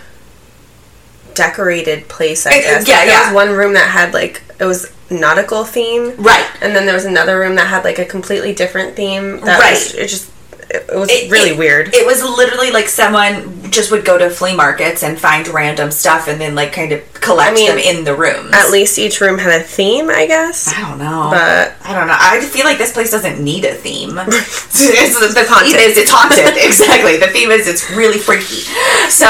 decorated 1.34 2.08
place, 2.10 2.46
I 2.46 2.52
It- 2.56 2.62
guess. 2.64 2.88
yeah, 2.88 2.96
Like, 2.98 3.06
there 3.08 3.24
was 3.26 3.34
one 3.34 3.50
room 3.52 3.74
that 3.74 3.88
had 3.90 4.14
like 4.14 4.42
it 4.60 4.66
was 4.66 4.92
nautical 5.10 5.64
theme, 5.66 6.14
right 6.18 6.46
and 6.62 6.76
then 6.76 6.86
there 6.86 6.96
was 6.96 7.06
another 7.06 7.40
room 7.40 7.56
that 7.56 7.68
had 7.68 7.84
like 7.84 8.00
a 8.00 8.06
completely 8.06 8.54
different 8.54 8.96
theme. 8.96 9.40
That 9.42 9.60
Right. 9.60 9.72
Was, 9.74 9.94
it 9.96 10.08
just 10.08 10.30
it, 10.74 10.86
it 10.90 10.96
was 10.98 11.10
It- 11.12 11.30
really 11.32 11.52
it- 11.52 11.58
weird. 11.58 11.94
It 11.94 12.06
was 12.06 12.24
literally 12.24 12.72
like 12.72 12.88
someone 12.88 13.70
just 13.72 13.92
would 13.92 14.04
go 14.04 14.18
to 14.18 14.30
flea 14.30 14.56
markets 14.56 15.02
and 15.04 15.18
find 15.20 15.48
random 15.48 15.92
stuff 15.92 16.28
and 16.28 16.40
then 16.42 16.56
like 16.56 16.74
kind 16.74 16.92
of 16.92 17.02
collect 17.14 17.52
I 17.52 17.54
mean, 17.54 17.68
them 17.70 17.78
in 17.78 18.04
the 18.04 18.16
rooms. 18.16 18.52
At 18.54 18.70
least 18.72 18.98
each 19.00 19.22
room 19.22 19.38
had 19.38 19.62
a 19.62 19.64
theme, 19.64 20.10
I 20.10 20.26
guess. 20.28 20.68
I 20.68 20.82
don't 20.82 20.98
know. 20.98 21.30
But- 21.32 21.76
I 21.84 21.94
don't 21.94 22.08
know. 22.08 22.18
I 22.18 22.42
feel 22.42 22.66
like 22.66 22.78
this 22.78 22.92
place 22.94 23.12
doesn't 23.12 23.42
need 23.44 23.64
a 23.66 23.74
theme. 23.74 24.18
it's, 24.18 24.76
it's, 24.90 25.20
the 25.20 25.28
theme 25.34 25.46
haunted. 25.48 25.76
is 25.80 25.98
it's 25.98 26.12
haunted. 26.12 26.58
exactly. 26.66 27.18
The 27.18 27.28
theme 27.28 27.52
is 27.52 27.68
it's 27.68 27.90
really 27.92 28.18
freaky. 28.18 28.64
So, 29.10 29.28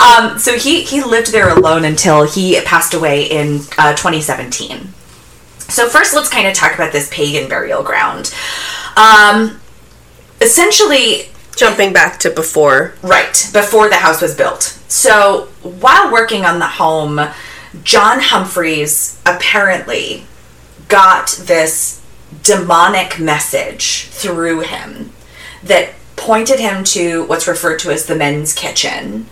um, 0.00 0.38
so 0.38 0.56
he 0.58 0.82
he 0.82 1.02
lived 1.02 1.32
there 1.32 1.48
alone 1.56 1.84
until 1.84 2.24
he 2.24 2.60
passed 2.62 2.94
away 2.94 3.24
in 3.24 3.60
uh, 3.78 3.94
2017. 3.94 4.88
So 5.68 5.88
first, 5.88 6.14
let's 6.14 6.28
kind 6.28 6.46
of 6.46 6.54
talk 6.54 6.74
about 6.74 6.92
this 6.92 7.08
pagan 7.12 7.48
burial 7.48 7.82
ground. 7.82 8.32
Um, 8.96 9.60
essentially, 10.40 11.30
Jumping 11.56 11.94
back 11.94 12.18
to 12.18 12.30
before. 12.30 12.94
Right, 13.00 13.32
before 13.54 13.88
the 13.88 13.96
house 13.96 14.20
was 14.20 14.34
built. 14.34 14.78
So, 14.88 15.48
while 15.62 16.12
working 16.12 16.44
on 16.44 16.58
the 16.58 16.66
home, 16.66 17.18
John 17.82 18.20
Humphreys 18.20 19.18
apparently 19.24 20.26
got 20.88 21.30
this 21.40 22.02
demonic 22.42 23.18
message 23.18 24.08
through 24.08 24.60
him 24.60 25.12
that 25.62 25.94
pointed 26.16 26.60
him 26.60 26.84
to 26.84 27.24
what's 27.24 27.48
referred 27.48 27.78
to 27.78 27.90
as 27.90 28.06
the 28.06 28.14
men's 28.14 28.52
kitchen 28.52 29.26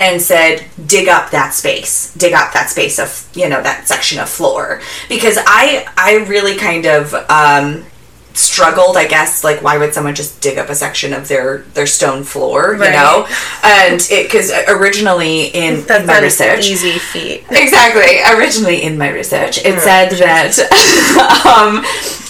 and 0.00 0.20
said 0.20 0.64
dig 0.86 1.06
up 1.06 1.30
that 1.30 1.52
space 1.52 2.14
dig 2.14 2.32
up 2.32 2.52
that 2.54 2.70
space 2.70 2.98
of 2.98 3.28
you 3.34 3.46
know 3.46 3.62
that 3.62 3.86
section 3.86 4.18
of 4.18 4.28
floor 4.28 4.80
because 5.08 5.36
i 5.46 5.86
i 5.98 6.24
really 6.28 6.56
kind 6.56 6.86
of 6.86 7.12
um 7.28 7.84
struggled 8.32 8.96
i 8.96 9.06
guess 9.06 9.44
like 9.44 9.62
why 9.62 9.76
would 9.76 9.92
someone 9.92 10.14
just 10.14 10.40
dig 10.40 10.56
up 10.58 10.68
a 10.68 10.74
section 10.74 11.12
of 11.12 11.28
their 11.28 11.58
their 11.74 11.86
stone 11.86 12.22
floor 12.22 12.74
you 12.74 12.78
know 12.78 13.26
and 13.64 14.00
it 14.10 14.24
because 14.24 14.52
originally 14.68 15.46
in, 15.48 15.84
in 15.90 16.06
my 16.06 16.20
research 16.20 16.70
easy 16.70 16.98
feat. 16.98 17.44
Exactly. 17.50 18.22
Originally 18.36 18.82
in 18.82 18.96
my 18.96 19.10
research, 19.10 19.58
it 19.64 19.80
said 19.80 20.10
that 20.10 20.58
um, 21.46 21.82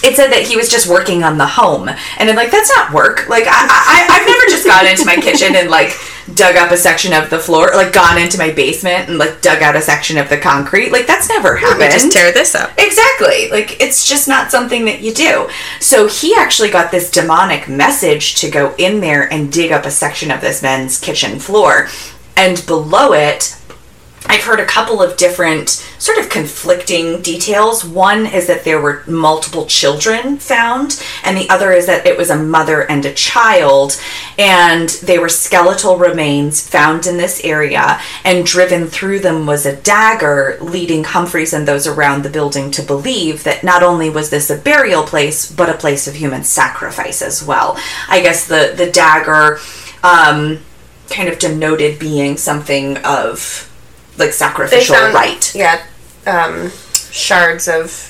it 0.03 0.15
said 0.15 0.31
that 0.31 0.43
he 0.47 0.55
was 0.55 0.69
just 0.69 0.87
working 0.87 1.23
on 1.23 1.37
the 1.37 1.45
home, 1.45 1.89
and 1.89 2.29
I'm 2.29 2.35
like, 2.35 2.51
that's 2.51 2.69
not 2.75 2.93
work. 2.93 3.27
Like, 3.29 3.45
I, 3.45 3.51
I 3.51 4.07
I've 4.09 4.27
never 4.27 4.45
just 4.49 4.65
gone 4.65 4.87
into 4.87 5.05
my 5.05 5.15
kitchen 5.15 5.55
and 5.55 5.69
like 5.69 5.93
dug 6.35 6.55
up 6.55 6.71
a 6.71 6.77
section 6.77 7.13
of 7.13 7.29
the 7.29 7.39
floor, 7.39 7.71
like 7.73 7.93
gone 7.93 8.17
into 8.17 8.37
my 8.37 8.51
basement 8.51 9.09
and 9.09 9.17
like 9.17 9.41
dug 9.41 9.61
out 9.61 9.75
a 9.75 9.81
section 9.81 10.17
of 10.17 10.29
the 10.29 10.37
concrete. 10.37 10.91
Like 10.91 11.07
that's 11.07 11.29
never 11.29 11.53
Let 11.53 11.61
happened. 11.61 11.91
just 11.91 12.11
tear 12.11 12.31
this 12.31 12.55
up. 12.55 12.71
Exactly. 12.77 13.49
Like 13.49 13.81
it's 13.81 14.07
just 14.07 14.27
not 14.27 14.51
something 14.51 14.85
that 14.85 15.01
you 15.01 15.13
do. 15.13 15.49
So 15.79 16.07
he 16.07 16.35
actually 16.35 16.69
got 16.69 16.91
this 16.91 17.11
demonic 17.11 17.67
message 17.67 18.35
to 18.35 18.49
go 18.49 18.75
in 18.77 18.99
there 18.99 19.31
and 19.31 19.51
dig 19.51 19.71
up 19.71 19.85
a 19.85 19.91
section 19.91 20.31
of 20.31 20.41
this 20.41 20.61
men's 20.61 20.99
kitchen 20.99 21.39
floor. 21.39 21.87
And 22.37 22.65
below 22.65 23.13
it, 23.13 23.55
I've 24.25 24.43
heard 24.43 24.59
a 24.59 24.65
couple 24.65 25.01
of 25.01 25.17
different 25.17 25.69
sort 25.69 26.19
of 26.19 26.29
conflicting 26.29 27.21
details. 27.21 27.83
One 27.83 28.25
is 28.25 28.47
that 28.47 28.63
there 28.63 28.79
were 28.79 29.03
multiple 29.07 29.65
children 29.65 30.37
found, 30.37 31.03
and 31.23 31.35
the 31.35 31.49
other 31.49 31.71
is 31.71 31.87
that 31.87 32.05
it 32.05 32.17
was 32.17 32.29
a 32.29 32.41
mother 32.41 32.81
and 32.89 33.05
a 33.05 33.13
child, 33.13 33.99
and 34.37 34.89
they 34.89 35.17
were 35.17 35.29
skeletal 35.29 35.97
remains 35.97 36.65
found 36.65 37.07
in 37.07 37.17
this 37.17 37.43
area, 37.43 37.99
and 38.23 38.45
driven 38.45 38.87
through 38.87 39.19
them 39.19 39.45
was 39.45 39.65
a 39.65 39.75
dagger, 39.75 40.57
leading 40.61 41.03
Humphreys 41.03 41.53
and 41.53 41.67
those 41.67 41.87
around 41.87 42.23
the 42.23 42.29
building 42.29 42.71
to 42.71 42.83
believe 42.83 43.43
that 43.43 43.63
not 43.63 43.83
only 43.83 44.09
was 44.09 44.29
this 44.29 44.49
a 44.49 44.57
burial 44.57 45.03
place, 45.03 45.51
but 45.51 45.69
a 45.69 45.77
place 45.77 46.07
of 46.07 46.15
human 46.15 46.43
sacrifice 46.43 47.21
as 47.21 47.43
well. 47.43 47.77
I 48.07 48.21
guess 48.21 48.47
the, 48.47 48.73
the 48.77 48.91
dagger 48.91 49.59
um, 50.03 50.59
kind 51.09 51.27
of 51.27 51.39
denoted 51.39 51.99
being 51.99 52.37
something 52.37 52.97
of 52.99 53.70
like 54.21 54.33
sacrificial 54.33 54.95
found, 54.95 55.13
rite 55.13 55.53
Yeah, 55.55 55.83
um, 56.25 56.71
shards 57.11 57.67
of 57.67 58.07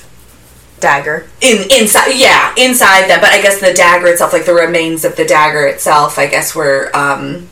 dagger. 0.80 1.28
in 1.42 1.68
inside 1.72 2.14
yeah 2.16 2.54
inside 2.58 3.08
them 3.08 3.20
but 3.22 3.30
i 3.32 3.40
guess 3.42 3.60
the 3.60 3.72
dagger 3.74 4.08
itself 4.08 4.34
like 4.34 4.46
the 4.48 4.54
remains 4.54 5.06
of 5.06 5.16
the 5.16 5.24
dagger 5.26 5.68
itself 5.68 6.18
i 6.18 6.26
guess 6.26 6.56
were 6.56 6.90
um 6.96 7.48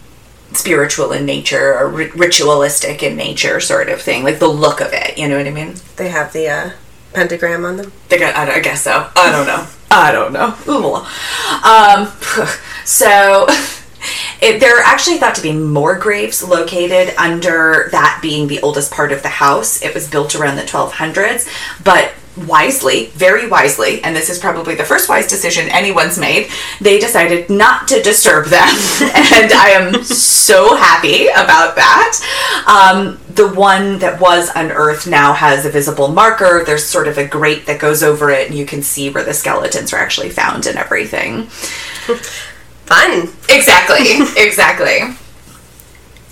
spiritual 0.54 1.12
in 1.12 1.28
nature 1.28 1.76
or 1.78 1.88
ri- 1.90 2.10
ritualistic 2.16 3.04
in 3.04 3.16
nature 3.16 3.60
sort 3.60 3.88
of 3.88 4.02
thing 4.02 4.24
like 4.24 4.40
the 4.40 4.48
look 4.48 4.82
of 4.82 4.90
it 4.94 5.16
you 5.16 5.28
know 5.28 5.38
what 5.38 5.46
i 5.46 5.52
mean 5.52 5.76
They 5.98 6.10
have 6.10 6.34
the 6.34 6.48
uh, 6.50 6.72
pentagram 7.14 7.66
on 7.66 7.78
them. 7.78 7.92
They 8.10 8.18
got, 8.20 8.36
I, 8.36 8.56
I 8.56 8.60
guess 8.62 8.82
so. 8.84 9.10
I 9.16 9.32
don't 9.32 9.46
know. 9.48 9.66
I 9.92 10.12
don't 10.12 10.32
know. 10.32 10.56
Ooh. 10.68 10.96
Um, 11.68 12.48
so 12.86 13.46
it, 14.42 14.60
there 14.60 14.78
are 14.78 14.84
actually 14.84 15.18
thought 15.18 15.36
to 15.36 15.42
be 15.42 15.54
more 15.54 15.98
graves 15.98 16.44
located 16.44 17.14
under 17.18 17.90
that 17.92 18.20
being 18.22 18.48
the 18.48 18.62
oldest 18.62 18.92
part 18.92 19.12
of 19.12 19.22
the 19.24 19.30
house. 19.30 19.82
It 19.82 19.94
was 19.94 20.10
built 20.10 20.36
around 20.36 20.56
the 20.56 20.64
1200s, 20.64 21.48
but 21.84 22.14
wisely, 22.48 23.08
very 23.08 23.48
wisely, 23.48 24.04
and 24.04 24.16
this 24.16 24.30
is 24.30 24.40
probably 24.40 24.76
the 24.76 24.84
first 24.84 25.10
wise 25.10 25.28
decision 25.28 25.68
anyone's 25.70 26.18
made, 26.18 26.50
they 26.80 27.00
decided 27.00 27.50
not 27.50 27.88
to 27.88 28.02
disturb 28.02 28.46
them. 28.46 28.68
and 29.02 29.52
I 29.52 29.72
am 29.72 30.04
so 30.04 30.76
happy 30.76 31.28
about 31.28 31.76
that. 31.76 32.64
Um, 32.68 33.20
the 33.34 33.48
one 33.48 34.00
that 34.00 34.20
was 34.20 34.52
unearthed 34.56 35.08
now 35.08 35.34
has 35.34 35.66
a 35.66 35.70
visible 35.70 36.10
marker. 36.10 36.64
There's 36.66 36.86
sort 36.86 37.08
of 37.08 37.18
a 37.18 37.28
grate 37.28 37.66
that 37.66 37.80
goes 37.80 38.04
over 38.04 38.30
it, 38.30 38.48
and 38.48 38.58
you 38.58 38.66
can 38.66 38.82
see 38.82 39.10
where 39.10 39.24
the 39.24 39.34
skeletons 39.34 39.94
are 39.94 39.98
actually 39.98 40.30
found 40.30 40.66
and 40.66 40.78
everything. 40.78 41.50
Fun. 42.90 43.30
Exactly, 43.50 44.18
exactly. 44.44 45.16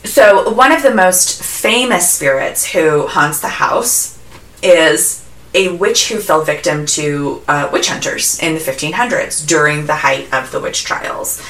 So, 0.04 0.50
one 0.50 0.72
of 0.72 0.82
the 0.82 0.94
most 0.94 1.44
famous 1.44 2.12
spirits 2.12 2.66
who 2.66 3.06
haunts 3.06 3.42
the 3.42 3.48
house 3.48 4.18
is 4.64 5.24
a 5.54 5.70
witch 5.70 6.10
who 6.10 6.20
fell 6.20 6.44
victim 6.44 6.88
to 6.88 7.44
uh, 7.48 7.70
witch 7.72 7.90
hunters 7.90 8.40
in 8.40 8.56
the 8.56 8.60
1500s 8.60 9.46
during 9.46 9.86
the 9.86 9.98
height 9.98 10.34
of 10.34 10.52
the 10.52 10.60
witch 10.60 10.84
trials. 10.84 11.44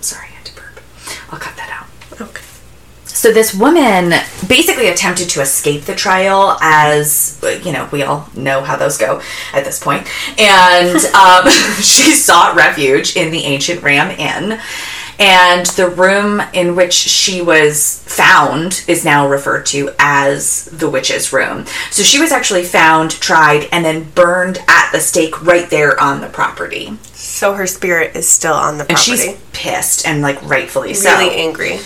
Sorry, 0.00 0.26
I 0.28 0.32
had 0.32 0.44
to 0.44 0.54
burp. 0.54 0.80
I'll 1.30 1.38
cut 1.38 1.56
that 1.56 1.70
out. 1.70 1.73
So 3.14 3.32
this 3.32 3.54
woman 3.54 4.12
basically 4.46 4.88
attempted 4.88 5.30
to 5.30 5.40
escape 5.40 5.84
the 5.84 5.94
trial, 5.94 6.58
as 6.60 7.40
you 7.64 7.72
know, 7.72 7.88
we 7.90 8.02
all 8.02 8.28
know 8.36 8.60
how 8.60 8.76
those 8.76 8.98
go 8.98 9.22
at 9.52 9.64
this 9.64 9.82
point. 9.82 9.94
point, 9.94 10.08
and 10.40 10.96
um, 11.14 11.48
she 11.76 12.12
sought 12.12 12.56
refuge 12.56 13.16
in 13.16 13.30
the 13.30 13.44
ancient 13.44 13.82
Ram 13.82 14.10
Inn. 14.10 14.60
And 15.16 15.64
the 15.66 15.88
room 15.88 16.42
in 16.52 16.74
which 16.74 16.92
she 16.92 17.40
was 17.40 18.02
found 18.08 18.84
is 18.88 19.04
now 19.04 19.28
referred 19.28 19.64
to 19.66 19.90
as 19.96 20.64
the 20.64 20.90
witch's 20.90 21.32
room. 21.32 21.66
So 21.92 22.02
she 22.02 22.18
was 22.18 22.32
actually 22.32 22.64
found, 22.64 23.12
tried, 23.12 23.68
and 23.70 23.84
then 23.84 24.10
burned 24.10 24.58
at 24.66 24.90
the 24.90 24.98
stake 24.98 25.40
right 25.40 25.70
there 25.70 26.00
on 26.00 26.20
the 26.20 26.26
property. 26.26 26.98
So 27.12 27.54
her 27.54 27.68
spirit 27.68 28.16
is 28.16 28.28
still 28.28 28.54
on 28.54 28.76
the 28.76 28.84
property. 28.84 29.12
And 29.12 29.20
she's 29.20 29.40
pissed 29.52 30.04
and 30.04 30.20
like 30.20 30.42
rightfully 30.42 30.94
so. 30.94 31.16
really 31.16 31.36
angry. 31.36 31.78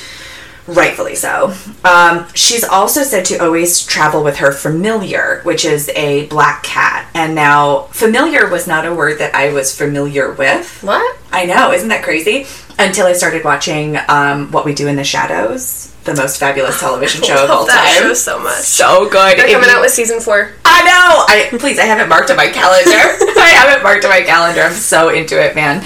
Rightfully 0.68 1.14
so. 1.14 1.54
Um, 1.82 2.26
she's 2.34 2.62
also 2.62 3.02
said 3.02 3.24
to 3.26 3.42
always 3.42 3.84
travel 3.86 4.22
with 4.22 4.36
her 4.36 4.52
familiar, 4.52 5.40
which 5.42 5.64
is 5.64 5.88
a 5.96 6.26
black 6.26 6.62
cat. 6.62 7.08
And 7.14 7.34
now, 7.34 7.84
familiar 7.84 8.48
was 8.50 8.68
not 8.68 8.84
a 8.84 8.94
word 8.94 9.18
that 9.18 9.34
I 9.34 9.50
was 9.50 9.76
familiar 9.76 10.30
with. 10.32 10.82
What? 10.82 11.18
I 11.32 11.46
know, 11.46 11.72
isn't 11.72 11.88
that 11.88 12.04
crazy? 12.04 12.46
Until 12.78 13.06
I 13.06 13.14
started 13.14 13.44
watching 13.44 13.96
um, 14.08 14.52
What 14.52 14.66
We 14.66 14.74
Do 14.74 14.88
in 14.88 14.96
the 14.96 15.04
Shadows, 15.04 15.94
the 16.08 16.20
most 16.20 16.38
fabulous 16.38 16.80
television 16.84 17.22
show 17.22 17.44
of 17.44 17.48
love 17.48 17.58
all 17.60 17.66
that 17.66 17.94
time. 18.00 18.08
show 18.08 18.14
so 18.14 18.38
much. 18.38 18.62
So 18.64 19.08
good. 19.08 19.38
They're 19.38 19.46
coming 19.52 19.68
you- 19.68 19.74
out 19.76 19.80
with 19.82 19.92
season 19.92 20.20
four. 20.20 20.52
I 20.64 20.82
know. 20.82 21.24
I 21.28 21.48
please. 21.58 21.78
I 21.78 21.84
haven't 21.84 22.08
marked 22.08 22.30
on 22.30 22.36
my 22.36 22.48
calendar. 22.48 22.90
I 23.40 23.50
haven't 23.54 23.82
marked 23.82 24.04
on 24.04 24.10
my 24.10 24.22
calendar. 24.22 24.62
I'm 24.62 24.72
so 24.72 25.08
into 25.10 25.40
it, 25.42 25.54
man. 25.54 25.78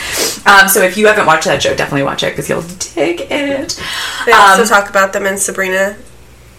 Um, 0.47 0.69
so 0.69 0.83
if 0.83 0.97
you 0.97 1.07
haven't 1.07 1.27
watched 1.27 1.45
that 1.47 1.63
show, 1.63 1.75
definitely 1.75 2.05
watch 2.05 2.23
it 2.23 2.31
because 2.33 2.49
you'll 2.49 2.63
dig 2.95 3.21
it. 3.31 3.81
They 4.27 4.33
also 4.33 4.63
Um, 4.63 4.69
talk 4.69 4.89
about 4.91 5.13
them 5.13 5.27
in 5.27 5.37
Sabrina, 5.39 5.97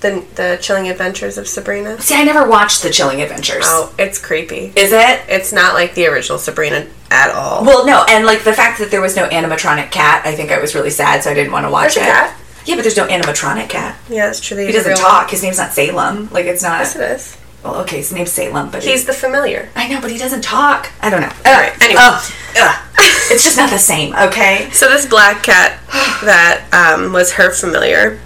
the 0.01 0.23
the 0.35 0.57
Chilling 0.61 0.87
Adventures 0.89 1.37
of 1.37 1.47
Sabrina. 1.47 1.99
See, 2.01 2.15
I 2.15 2.23
never 2.23 2.47
watched 2.47 2.83
The 2.83 2.89
Chilling 2.89 3.21
Adventures. 3.21 3.63
Oh, 3.65 3.93
it's 3.97 4.19
creepy. 4.19 4.73
Is 4.75 4.91
it? 4.93 5.21
It's 5.27 5.51
not 5.53 5.73
like 5.73 5.93
the 5.95 6.07
original 6.07 6.37
Sabrina 6.39 6.87
at 7.11 7.29
all. 7.31 7.63
Well, 7.63 7.85
no, 7.85 8.05
and 8.09 8.25
like 8.25 8.43
the 8.43 8.53
fact 8.53 8.79
that 8.79 8.89
there 8.91 9.01
was 9.01 9.15
no 9.15 9.27
animatronic 9.29 9.91
cat, 9.91 10.25
I 10.25 10.33
think 10.35 10.51
I 10.51 10.59
was 10.59 10.73
really 10.75 10.89
sad, 10.89 11.23
so 11.23 11.29
I 11.29 11.33
didn't 11.33 11.51
want 11.53 11.65
to 11.65 11.71
watch 11.71 11.95
There's 11.95 12.07
it. 12.31 12.33
Yeah, 12.65 12.75
but 12.75 12.83
there's 12.83 12.97
no 12.97 13.07
animatronic 13.07 13.69
cat. 13.69 13.97
Yeah, 14.09 14.27
that's 14.27 14.39
true. 14.39 14.65
He 14.65 14.71
doesn't 14.71 14.97
talk. 14.97 15.29
His 15.29 15.43
name's 15.43 15.57
not 15.57 15.73
Salem. 15.73 16.29
Like 16.31 16.45
it's 16.45 16.63
not. 16.63 16.79
Yes, 16.79 16.95
it 16.95 17.01
is. 17.01 17.37
Well, 17.63 17.75
okay, 17.81 17.97
his 17.97 18.11
name's 18.11 18.31
Salem, 18.31 18.69
but 18.71 18.83
He's 18.83 19.05
the 19.05 19.13
familiar. 19.13 19.69
I 19.75 19.87
know, 19.87 20.01
but 20.01 20.11
he 20.11 20.17
doesn't 20.17 20.43
talk. 20.43 20.91
I 21.01 21.09
don't 21.09 21.21
know. 21.21 21.31
Alright, 21.45 21.81
anyway. 21.81 22.01
Ugh, 22.03 22.33
ugh. 22.59 22.81
it's 23.31 23.43
just 23.43 23.55
not 23.55 23.69
the 23.69 23.77
same. 23.79 24.13
Okay. 24.15 24.69
So 24.73 24.89
this 24.89 25.05
black 25.05 25.43
cat 25.43 25.79
that 26.23 26.67
um, 26.73 27.13
was 27.13 27.31
her 27.33 27.51
familiar 27.51 28.19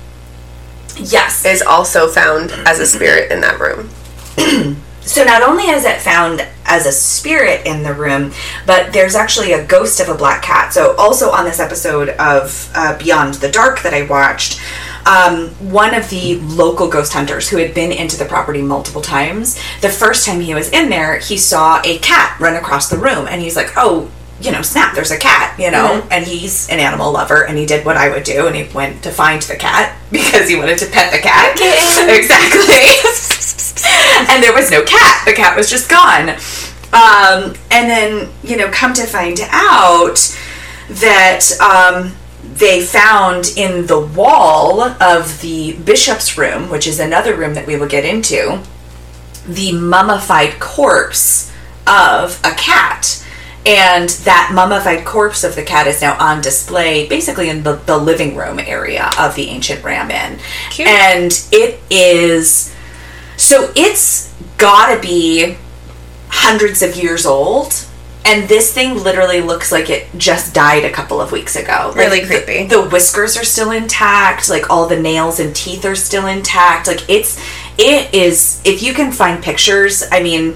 Yes. 0.97 1.45
is 1.45 1.61
also 1.61 2.07
found 2.07 2.51
as 2.65 2.79
a 2.79 2.85
spirit 2.87 3.31
in 3.31 3.41
that 3.41 3.59
room. 3.59 3.89
So 5.07 5.23
not 5.23 5.41
only 5.41 5.63
is 5.65 5.85
it 5.85 6.01
found 6.01 6.45
as 6.65 6.85
a 6.85 6.91
spirit 6.91 7.65
in 7.65 7.81
the 7.81 7.93
room, 7.93 8.33
but 8.65 8.91
there's 8.91 9.15
actually 9.15 9.53
a 9.53 9.65
ghost 9.65 9.99
of 9.99 10.09
a 10.09 10.13
black 10.13 10.43
cat. 10.43 10.73
So 10.73 10.95
also 10.97 11.31
on 11.31 11.45
this 11.45 11.59
episode 11.59 12.09
of 12.09 12.69
uh, 12.75 12.97
Beyond 12.97 13.35
the 13.35 13.49
Dark 13.49 13.81
that 13.83 13.93
I 13.93 14.05
watched, 14.05 14.61
um, 15.05 15.47
one 15.71 15.93
of 15.93 16.09
the 16.09 16.35
local 16.41 16.89
ghost 16.89 17.13
hunters 17.13 17.47
who 17.47 17.57
had 17.57 17.73
been 17.73 17.93
into 17.93 18.17
the 18.17 18.25
property 18.25 18.61
multiple 18.61 19.01
times, 19.01 19.55
the 19.79 19.89
first 19.89 20.25
time 20.25 20.41
he 20.41 20.53
was 20.53 20.69
in 20.71 20.89
there, 20.89 21.19
he 21.19 21.37
saw 21.37 21.81
a 21.85 21.97
cat 21.99 22.37
run 22.41 22.57
across 22.57 22.89
the 22.89 22.97
room, 22.97 23.27
and 23.27 23.41
he's 23.41 23.55
like, 23.55 23.71
"Oh." 23.77 24.11
You 24.39 24.51
know, 24.51 24.61
snap, 24.61 24.93
there's 24.93 25.09
a 25.09 25.17
cat, 25.17 25.57
you 25.57 25.71
know, 25.71 26.07
and 26.11 26.23
he's 26.23 26.69
an 26.69 26.77
animal 26.77 27.11
lover, 27.11 27.47
and 27.47 27.57
he 27.57 27.65
did 27.65 27.83
what 27.87 27.97
I 27.97 28.09
would 28.09 28.23
do, 28.23 28.45
and 28.45 28.55
he 28.55 28.71
went 28.71 29.01
to 29.01 29.09
find 29.09 29.41
the 29.41 29.55
cat 29.55 29.97
because 30.11 30.47
he 30.47 30.55
wanted 30.55 30.77
to 30.77 30.85
pet 30.85 31.11
the 31.11 31.17
cat. 31.17 31.57
exactly. 32.07 33.09
and 34.29 34.43
there 34.43 34.53
was 34.53 34.71
no 34.71 34.83
cat. 34.83 35.23
The 35.25 35.33
cat 35.33 35.55
was 35.55 35.69
just 35.69 35.89
gone. 35.89 36.29
Um, 36.93 37.55
and 37.69 37.89
then, 37.89 38.29
you 38.43 38.57
know, 38.57 38.69
come 38.71 38.93
to 38.93 39.05
find 39.05 39.39
out 39.49 40.17
that 40.89 41.43
um, 41.59 42.13
they 42.43 42.81
found 42.81 43.51
in 43.57 43.87
the 43.87 43.99
wall 43.99 44.81
of 44.81 45.41
the 45.41 45.73
bishop's 45.83 46.37
room, 46.37 46.69
which 46.69 46.87
is 46.87 46.99
another 46.99 47.35
room 47.35 47.53
that 47.55 47.67
we 47.67 47.75
will 47.75 47.87
get 47.87 48.05
into, 48.05 48.61
the 49.47 49.73
mummified 49.73 50.59
corpse 50.59 51.51
of 51.85 52.39
a 52.43 52.51
cat. 52.51 53.23
And 53.65 54.09
that 54.09 54.51
mummified 54.53 55.05
corpse 55.05 55.43
of 55.43 55.55
the 55.55 55.63
cat 55.63 55.87
is 55.87 56.01
now 56.01 56.17
on 56.19 56.41
display 56.41 57.05
basically 57.09 57.49
in 57.49 57.63
the, 57.63 57.73
the 57.73 57.97
living 57.97 58.37
room 58.37 58.59
area 58.59 59.09
of 59.19 59.35
the 59.35 59.49
ancient 59.49 59.83
Ram 59.83 60.09
Inn. 60.09 60.39
Cute. 60.69 60.87
And 60.87 61.31
it 61.51 61.81
is 61.89 62.73
so 63.37 63.71
it's 63.75 64.33
gotta 64.57 64.99
be 65.01 65.55
hundreds 66.29 66.81
of 66.81 66.95
years 66.95 67.25
old. 67.25 67.85
And 68.25 68.49
this 68.49 68.73
thing 68.73 69.01
literally 69.01 69.39
looks 69.39 69.71
like 69.71 69.89
it 69.89 70.05
just 70.17 70.53
died 70.53 70.83
a 70.83 70.89
couple 70.91 71.21
of 71.21 71.31
weeks 71.31 71.55
ago. 71.55 71.93
Like, 71.95 71.95
Really 71.95 72.19
the- 72.25 72.27
creepy. 72.43 72.67
The, 72.67 72.81
whiskers 72.81 73.37
are 73.37 73.45
still 73.45 73.71
intact. 73.71 74.49
Like 74.49 74.69
all 74.69 74.85
the 74.85 74.99
nails 74.99 75.39
and 75.39 75.55
teeth 75.55 75.85
are 75.85 75.95
still 75.95 76.27
intact. 76.27 76.87
Like 76.87 77.09
it's, 77.09 77.39
it 77.77 78.13
is. 78.13 78.61
If 78.65 78.83
you 78.83 78.93
can 78.93 79.13
find 79.13 79.41
pictures, 79.41 80.03
I 80.11 80.21
mean, 80.21 80.55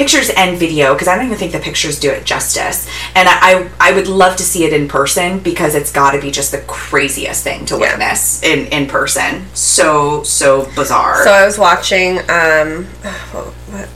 pictures 0.00 0.30
and 0.34 0.58
video, 0.58 0.94
because 0.94 1.08
I 1.08 1.14
don't 1.16 1.26
even 1.26 1.36
think 1.36 1.52
the 1.52 1.58
pictures 1.60 2.00
do 2.00 2.10
it 2.10 2.24
justice. 2.24 2.88
And 3.14 3.28
I, 3.28 3.36
I, 3.42 3.70
I 3.90 3.92
would 3.92 4.08
love 4.08 4.36
to 4.36 4.42
see 4.42 4.64
it 4.64 4.72
in 4.72 4.88
person 4.88 5.40
because 5.40 5.74
it's 5.74 5.92
got 5.92 6.12
to 6.12 6.20
be 6.20 6.30
just 6.30 6.52
the 6.52 6.62
craziest 6.66 7.44
thing 7.44 7.66
to 7.66 7.74
Yeah. 7.74 7.80
witness 7.90 8.42
in 8.42 8.66
in 8.68 8.86
person. 8.86 9.44
So 9.54 10.22
so 10.22 10.70
bizarre. 10.74 11.22
So 11.24 11.30
I 11.30 11.44
was 11.44 11.58
watching 11.58 12.18
um, 12.30 12.84
what, 13.32 13.88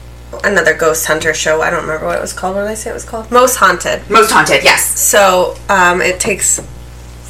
another 0.43 0.75
ghost 0.75 1.07
hunter 1.07 1.33
show. 1.33 1.61
I 1.61 1.69
don't 1.71 1.81
remember 1.81 2.05
what 2.05 2.17
it 2.19 2.21
was 2.21 2.33
called. 2.33 2.55
What 2.55 2.61
did 2.63 2.69
I 2.71 2.75
say 2.75 2.91
it 2.91 2.93
was 2.93 3.05
called? 3.05 3.31
Most 3.31 3.55
Haunted. 3.55 4.07
Most 4.09 4.31
haunted, 4.31 4.63
yes. 4.63 4.83
So 4.99 5.55
um, 5.69 6.01
it 6.01 6.19
takes 6.19 6.61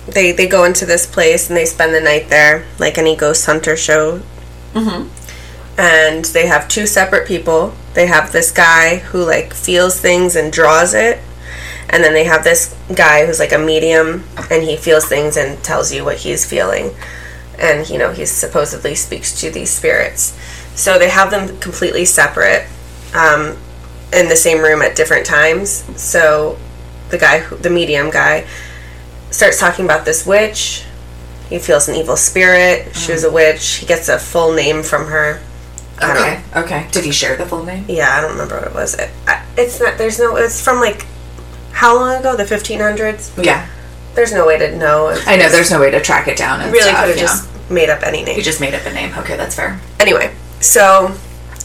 they 0.07 0.33
they 0.33 0.47
go 0.47 0.65
into 0.65 0.85
this 0.85 1.05
place 1.05 1.49
and 1.49 1.55
they 1.55 1.65
spend 1.65 1.95
the 1.95 2.01
night 2.01 2.27
there, 2.29 2.65
like 2.77 2.97
any 2.97 3.15
ghost 3.15 3.45
hunter 3.45 3.77
show. 3.77 4.19
Mm-hmm. 4.73 5.07
And 5.79 6.25
they 6.25 6.47
have 6.47 6.67
two 6.67 6.85
separate 6.88 7.25
people. 7.27 7.73
They 7.95 8.05
have 8.08 8.31
this 8.31 8.51
guy 8.51 8.97
who 8.97 9.25
like 9.25 9.53
feels 9.53 9.99
things 9.99 10.36
and 10.36 10.53
draws 10.53 10.93
it, 10.93 11.19
and 11.89 12.03
then 12.03 12.13
they 12.13 12.25
have 12.25 12.43
this 12.43 12.77
guy 12.93 13.25
who's 13.25 13.39
like 13.39 13.53
a 13.53 13.58
medium 13.58 14.23
and 14.51 14.63
he 14.63 14.77
feels 14.77 15.05
things 15.05 15.38
and 15.38 15.63
tells 15.63 15.91
you 15.91 16.05
what 16.05 16.17
he's 16.17 16.45
feeling, 16.45 16.91
and 17.58 17.89
you 17.89 17.97
know 17.97 18.12
he 18.12 18.25
supposedly 18.25 18.93
speaks 18.93 19.39
to 19.41 19.49
these 19.49 19.71
spirits. 19.71 20.38
So 20.75 20.99
they 20.99 21.10
have 21.10 21.31
them 21.31 21.58
completely 21.60 22.05
separate. 22.05 22.67
Um, 23.15 23.58
in 24.15 24.29
the 24.29 24.36
same 24.36 24.63
room 24.63 24.81
at 24.81 24.95
different 24.95 25.25
times. 25.25 25.84
So 26.01 26.58
the 27.10 27.17
guy, 27.17 27.39
who, 27.39 27.58
the 27.58 27.69
medium 27.69 28.10
guy, 28.10 28.47
starts 29.31 29.60
talking 29.60 29.86
about 29.86 30.05
this 30.05 30.25
witch. 30.25 30.86
He 31.49 31.60
feels 31.60 31.88
an 31.88 31.95
evil 31.95 32.17
spirit. 32.17 32.95
She 32.95 33.12
was 33.12 33.23
a 33.23 33.31
witch. 33.31 33.75
He 33.75 33.86
gets 33.86 34.10
a 34.10 34.17
full 34.17 34.53
name 34.53 34.81
from 34.84 35.08
her. 35.08 35.41
Okay, 36.03 36.43
okay. 36.55 36.88
Did 36.91 37.05
he 37.05 37.12
share 37.12 37.38
the 37.38 37.45
full 37.45 37.63
name? 37.63 37.86
yeah, 37.88 38.10
I 38.17 38.21
don't 38.21 38.31
remember 38.31 38.55
what 38.55 38.67
it 38.67 38.73
was. 38.73 38.95
It, 38.95 39.10
I, 39.27 39.45
it's 39.58 39.79
not. 39.79 39.97
There's 39.97 40.19
no. 40.19 40.36
It's 40.36 40.62
from 40.62 40.79
like 40.79 41.05
how 41.75 41.95
long 41.99 42.19
ago? 42.19 42.36
The 42.38 42.43
1500s. 42.43 43.43
Yeah. 43.43 43.67
There's 44.13 44.31
no 44.31 44.47
way 44.47 44.58
to 44.58 44.77
know. 44.77 45.10
If 45.10 45.27
I 45.27 45.36
know 45.36 45.49
there's 45.49 45.71
no 45.71 45.79
way 45.79 45.91
to 45.91 46.01
track 46.01 46.29
it 46.29 46.38
down. 46.38 46.62
And 46.62 46.71
really 46.71 46.91
could 46.91 47.10
have 47.10 47.17
just 47.17 47.49
made 47.69 47.89
up 47.89 48.01
any 48.03 48.23
name. 48.23 48.38
You 48.38 48.43
just 48.43 48.62
made 48.62 48.73
up 48.73 48.86
a 48.86 48.93
name. 48.93 49.13
Okay, 49.17 49.36
that's 49.36 49.55
fair. 49.55 49.79
Anyway, 49.99 50.34
so 50.62 51.13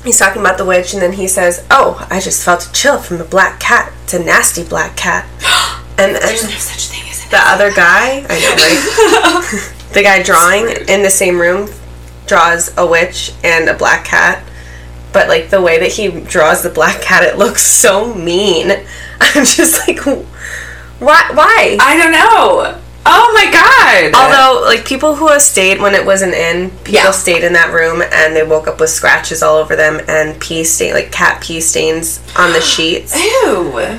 he's 0.04 0.18
talking 0.18 0.42
about 0.42 0.58
the 0.58 0.64
witch, 0.64 0.92
and 0.92 1.00
then 1.00 1.12
he 1.12 1.28
says, 1.28 1.64
"Oh, 1.70 2.04
I 2.10 2.20
just 2.20 2.44
felt 2.44 2.66
a 2.66 2.72
chill 2.72 2.98
from 2.98 3.18
the 3.18 3.24
black 3.24 3.60
cat. 3.60 3.92
It's 4.02 4.14
a 4.14 4.22
nasty 4.22 4.64
black 4.64 4.96
cat." 4.96 5.26
And, 6.00 6.16
There's 6.16 6.44
no 6.44 6.48
such 6.48 6.86
thing 6.88 7.02
as 7.10 7.28
the 7.28 7.36
other 7.36 7.70
guy, 7.70 8.24
I 8.26 8.40
know, 8.40 8.54
right? 8.56 9.74
the 9.92 10.02
guy 10.02 10.22
drawing 10.22 10.88
in 10.88 11.02
the 11.02 11.10
same 11.10 11.38
room 11.38 11.68
draws 12.30 12.70
a 12.78 12.86
witch 12.86 13.32
and 13.42 13.68
a 13.68 13.74
black 13.74 14.04
cat. 14.04 14.42
But 15.12 15.28
like 15.28 15.50
the 15.50 15.60
way 15.60 15.80
that 15.80 15.90
he 15.90 16.08
draws 16.08 16.62
the 16.62 16.70
black 16.70 17.02
cat, 17.02 17.24
it 17.24 17.36
looks 17.36 17.62
so 17.66 18.14
mean. 18.14 18.70
I'm 19.20 19.44
just 19.44 19.86
like, 19.86 19.98
why? 20.04 21.20
Why? 21.34 21.76
I 21.80 21.96
don't 21.96 22.12
know. 22.12 22.80
Oh 23.06 23.32
my 23.34 23.50
god. 23.50 24.14
Although, 24.14 24.64
like 24.66 24.84
people 24.84 25.16
who 25.16 25.26
have 25.28 25.42
stayed 25.42 25.80
when 25.80 25.94
it 25.94 26.04
was 26.06 26.22
an 26.22 26.32
inn, 26.32 26.70
people 26.84 26.92
Yeah. 26.92 27.10
stayed 27.10 27.42
in 27.42 27.54
that 27.54 27.72
room 27.72 28.02
and 28.02 28.36
they 28.36 28.44
woke 28.44 28.68
up 28.68 28.78
with 28.78 28.90
scratches 28.90 29.42
all 29.42 29.56
over 29.56 29.74
them 29.74 30.00
and 30.06 30.38
pee 30.40 30.62
stain, 30.64 30.94
like 30.94 31.10
cat 31.10 31.42
pee 31.42 31.60
stains 31.60 32.20
on 32.36 32.52
the 32.52 32.60
sheets. 32.60 33.16
Ew. 33.16 33.98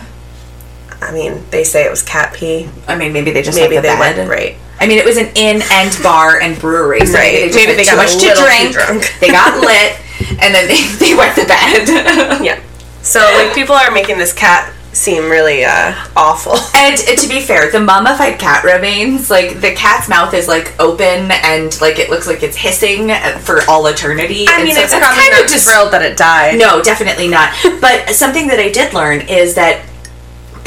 I 1.02 1.12
mean, 1.12 1.44
they 1.50 1.64
say 1.64 1.86
it 1.86 1.90
was 1.90 2.04
cat 2.04 2.34
pee. 2.34 2.70
I 2.88 2.96
mean, 2.96 3.12
maybe 3.14 3.32
they 3.32 3.42
just 3.42 3.58
Maybe 3.58 3.76
the 3.76 3.82
they 3.82 3.88
bed. 3.90 4.18
went 4.18 4.30
right. 4.30 4.56
I 4.80 4.88
mean, 4.88 4.98
it 4.98 5.06
was 5.06 5.18
an 5.18 5.30
inn 5.36 5.62
and 5.72 5.98
bar 6.04 6.40
and 6.40 6.58
brewery, 6.60 7.06
so 7.06 7.14
Right. 7.14 7.34
maybe 7.34 7.50
they, 7.52 7.56
Maybe 7.66 7.74
they 7.76 7.84
too 7.84 7.92
got 7.96 7.98
much 7.98 8.14
to 8.18 8.34
drink. 8.36 8.74
drunk. 8.74 9.14
they 9.20 9.30
got 9.30 9.60
lit, 9.62 9.98
and 10.42 10.54
then 10.54 10.68
they, 10.72 10.82
they 10.98 11.16
wet 11.16 11.36
the 11.36 11.46
bed. 11.46 12.42
Yeah. 12.44 12.60
So 13.04 13.20
like 13.20 13.54
people 13.56 13.76
are 13.76 13.92
making 13.92 14.18
this 14.20 14.32
cat 14.34 14.72
seem 14.94 15.30
really 15.30 15.64
uh, 15.66 15.94
awful. 16.16 16.54
And 16.76 16.96
uh, 17.00 17.16
to 17.16 17.28
be 17.30 17.42
fair, 17.42 17.72
the 17.72 17.80
mummified 17.80 18.38
cat 18.40 18.64
remains 18.64 19.30
like 19.30 19.60
the 19.62 19.74
cat's 19.74 20.08
mouth 20.10 20.34
is 20.34 20.48
like 20.48 20.74
open 20.80 21.32
and 21.32 21.80
like 21.82 21.98
it 22.00 22.10
looks 22.10 22.28
like 22.28 22.42
it's 22.44 22.58
hissing 22.58 23.10
uh, 23.12 23.38
for 23.40 23.62
all 23.70 23.86
eternity. 23.88 24.48
I 24.48 24.56
And 24.56 24.64
mean, 24.66 24.76
so 24.76 24.82
it's 24.82 24.94
probably 24.94 25.18
kind 25.18 25.32
not 25.32 25.46
of 25.46 25.50
just 25.50 25.68
thrilled 25.68 25.94
that 25.94 26.02
it 26.04 26.18
died. 26.18 26.58
no, 26.60 26.82
definitely 26.82 27.28
not. 27.28 27.54
But 27.82 28.10
something 28.10 28.48
that 28.48 28.60
I 28.60 28.70
did 28.70 28.94
learn 28.94 29.22
is 29.22 29.56
that 29.56 29.82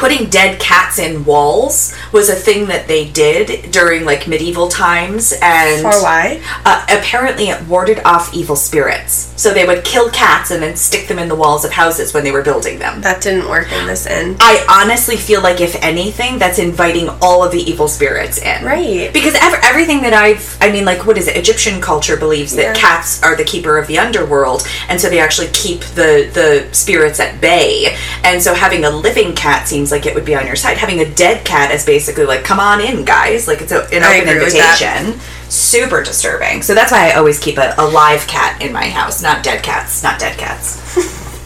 putting 0.05 0.29
dead 0.29 0.61
cats 0.61 0.99
in 0.99 1.25
walls 1.25 1.95
was 2.15 2.31
a 2.31 2.35
thing 2.35 2.67
that 2.69 2.89
they 2.89 3.11
did 3.11 3.71
during 3.71 4.05
like 4.07 4.27
medieval 4.27 4.69
times 4.69 5.35
and 5.43 5.83
For 5.83 5.91
why? 6.03 6.41
uh, 6.65 6.87
apparently 6.89 7.49
it 7.51 7.61
warded 7.69 8.01
off 8.07 8.33
evil 8.33 8.57
spirits 8.57 9.33
so 9.37 9.53
they 9.53 9.67
would 9.67 9.85
kill 9.85 10.09
cats 10.11 10.51
and 10.51 10.63
then 10.63 10.77
stick 10.77 11.09
them 11.09 11.19
in 11.19 11.29
the 11.29 11.35
walls 11.35 11.65
of 11.67 11.73
houses 11.73 12.15
when 12.15 12.25
they 12.25 12.31
were 12.31 12.43
building 12.43 12.79
them 12.79 13.03
That 13.03 13.21
didn't 13.21 13.49
work 13.49 13.71
in 13.73 13.87
this 13.87 14.07
inn. 14.07 14.37
I 14.41 14.65
honestly 14.71 15.17
feel 15.17 15.43
like 15.43 15.61
if 15.61 15.75
anything, 15.83 16.39
that's 16.39 16.59
inviting 16.59 17.09
all 17.21 17.43
of 17.45 17.51
the 17.51 17.59
evil 17.61 17.89
spirits 17.89 18.39
in. 18.39 18.65
Right. 18.65 19.13
Because 19.13 19.35
ev- 19.35 19.61
everything 19.65 20.03
that 20.03 20.13
I've, 20.15 20.57
I 20.61 20.71
mean, 20.71 20.85
like, 20.85 21.05
what 21.07 21.19
is 21.19 21.27
it? 21.27 21.37
Egyptian 21.37 21.81
culture 21.81 22.17
believes 22.17 22.55
that 22.55 22.63
Yeah. 22.63 22.73
cats 22.75 23.21
are 23.25 23.35
the 23.35 23.43
keeper 23.45 23.77
of 23.77 23.89
the 23.89 23.99
underworld, 23.99 24.63
and 24.89 25.01
so 25.01 25.11
they 25.11 25.19
actually 25.19 25.49
keep 25.49 25.81
the 25.99 26.31
the 26.33 26.69
spirits 26.73 27.19
at 27.19 27.41
bay. 27.41 27.97
And 28.23 28.41
so 28.41 28.55
having 28.55 28.85
a 28.85 28.91
living 28.91 29.35
cat 29.35 29.67
seems 29.67 29.91
like 29.91 30.07
it 30.07 30.15
would 30.15 30.25
be 30.25 30.35
on 30.37 30.47
your 30.47 30.57
side. 30.57 30.79
Having 30.79 31.01
a 31.01 31.11
dead 31.11 31.45
cat 31.45 31.71
is 31.73 31.85
basically 31.85 32.04
like, 32.09 32.45
come 32.45 32.61
on 32.61 32.81
in, 32.81 33.05
guys. 33.05 33.47
Like 33.49 33.61
it's 33.61 33.73
a, 33.73 33.85
an 33.95 34.03
I 34.03 34.19
open 34.19 34.29
agree 34.29 34.45
with 34.45 34.53
that. 34.55 34.81
invitation. 34.81 35.21
Super 35.51 36.03
disturbing. 36.03 36.63
So 36.63 36.75
that's 36.75 36.91
why 36.93 37.11
I 37.11 37.15
always 37.15 37.39
keep 37.39 37.59
a, 37.59 37.75
a 37.79 37.87
live 37.87 38.27
cat 38.27 38.61
in 38.63 38.73
my 38.73 38.89
house, 38.89 39.23
not 39.23 39.43
dead 39.45 39.63
cats, 39.63 40.03
not 40.03 40.19
dead 40.19 40.37
cats. 40.39 40.81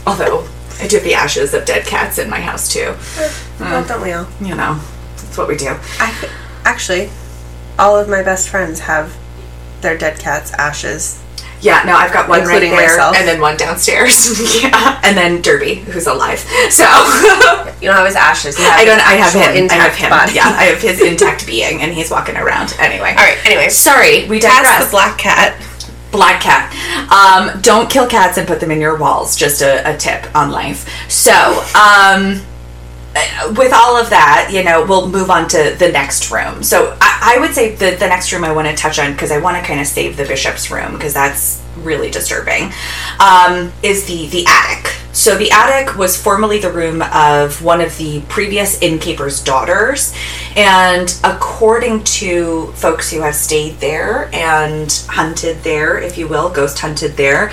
Although 0.07 0.47
I 0.81 0.87
do 0.87 0.97
have 0.97 1.05
the 1.05 1.15
ashes 1.15 1.55
of 1.55 1.65
dead 1.65 1.85
cats 1.87 2.19
in 2.19 2.31
my 2.31 2.41
house 2.41 2.73
too. 2.73 2.95
Eh, 3.19 3.23
eh, 3.23 3.33
well, 3.61 3.85
don't 3.87 4.03
we 4.03 4.13
all? 4.13 4.27
You 4.41 4.55
know, 4.55 4.81
that's 5.17 5.37
what 5.37 5.49
we 5.49 5.57
do. 5.57 5.77
I 5.99 6.31
actually, 6.65 7.11
all 7.79 7.97
of 7.99 8.09
my 8.09 8.23
best 8.23 8.49
friends 8.49 8.81
have 8.81 9.17
their 9.81 9.99
dead 9.99 10.19
cat's 10.19 10.53
ashes. 10.55 11.23
Yeah, 11.61 11.83
no, 11.85 11.95
I've 11.97 12.13
got 12.13 12.29
one 12.29 12.41
Including 12.43 12.71
right 12.73 12.79
there, 12.87 12.97
myself. 12.97 13.17
and 13.17 13.27
then 13.27 13.41
one 13.41 13.57
downstairs. 13.57 14.63
yeah, 14.63 15.01
and 15.03 15.17
then 15.17 15.43
Derby, 15.43 15.77
who's 15.77 16.07
alive. 16.07 16.39
So 16.71 16.85
You 17.81 17.89
don't 17.89 17.97
have 17.97 18.07
his 18.07 18.17
ashes. 18.17 18.59
You 18.59 18.65
have 18.65 18.79
I 18.81 18.85
don't. 18.85 19.01
I 19.01 19.15
have 19.15 19.33
him. 19.33 19.69
I 19.71 19.75
have 19.75 19.95
him. 19.95 20.11
body. 20.11 20.33
Yeah, 20.35 20.45
I 20.47 20.65
have 20.65 20.81
his 20.81 21.01
intact 21.11 21.47
being, 21.47 21.83
and 21.83 21.93
he's 21.93 22.11
walking 22.11 22.37
around. 22.37 22.75
Anyway, 22.79 23.11
All 23.11 23.25
right. 23.25 23.39
Anyway, 23.45 23.69
Sorry, 23.71 24.29
we 24.29 24.39
digress. 24.39 24.85
the 24.87 24.91
black 24.91 25.19
cat. 25.19 25.61
Black 26.11 26.41
cat. 26.41 26.73
Um, 27.13 27.61
don't 27.61 27.91
kill 27.91 28.07
cats 28.07 28.39
and 28.39 28.47
put 28.49 28.61
them 28.61 28.71
in 28.71 28.81
your 28.81 28.97
walls. 28.97 29.37
Just 29.37 29.61
a, 29.61 29.83
a 29.93 29.97
tip 29.97 30.27
on 30.35 30.51
life. 30.51 30.89
So, 31.11 31.33
um, 31.75 32.41
with 33.57 33.73
all 33.73 33.97
of 33.97 34.11
that, 34.11 34.51
you 34.53 34.65
know, 34.65 34.85
we'll 34.85 35.09
move 35.09 35.31
on 35.31 35.49
to 35.49 35.77
the 35.79 35.91
next 35.91 36.31
room. 36.31 36.63
So, 36.63 36.97
I, 37.01 37.37
I 37.37 37.41
would 37.41 37.55
say 37.55 37.75
the, 37.75 37.97
the 37.97 38.09
next 38.09 38.33
room 38.33 38.45
I 38.45 38.53
want 38.53 38.69
to 38.69 38.75
touch 38.75 38.99
on 38.99 39.13
because 39.13 39.31
I 39.31 39.39
want 39.39 39.57
to 39.57 39.63
kind 39.63 39.81
of 39.81 39.87
save 39.87 40.17
the 40.17 40.25
bishop's 40.25 40.71
room 40.71 40.93
because 40.93 41.15
that's 41.15 41.63
really 41.83 42.11
disturbing. 42.11 42.73
Um, 43.21 43.73
is 43.83 44.07
the 44.07 44.27
the 44.29 44.45
attic. 44.47 44.95
So 45.13 45.37
the 45.37 45.51
attic 45.51 45.97
was 45.97 46.21
formerly 46.21 46.61
the 46.61 46.71
room 46.71 47.03
of 47.03 47.63
one 47.63 47.81
of 47.81 47.97
the 47.99 48.21
previous 48.29 48.81
innkeeper's 48.81 49.43
daughters, 49.43 50.15
and 50.55 51.19
according 51.25 52.05
to 52.05 52.69
folks 52.75 53.11
who 53.11 53.21
have 53.23 53.35
stayed 53.35 53.79
there 53.81 54.31
and 54.33 54.93
hunted 55.09 55.59
there, 55.65 55.99
if 55.99 56.19
you 56.19 56.29
will, 56.29 56.51
ghost 56.51 56.79
hunted 56.79 57.17
there, 57.17 57.51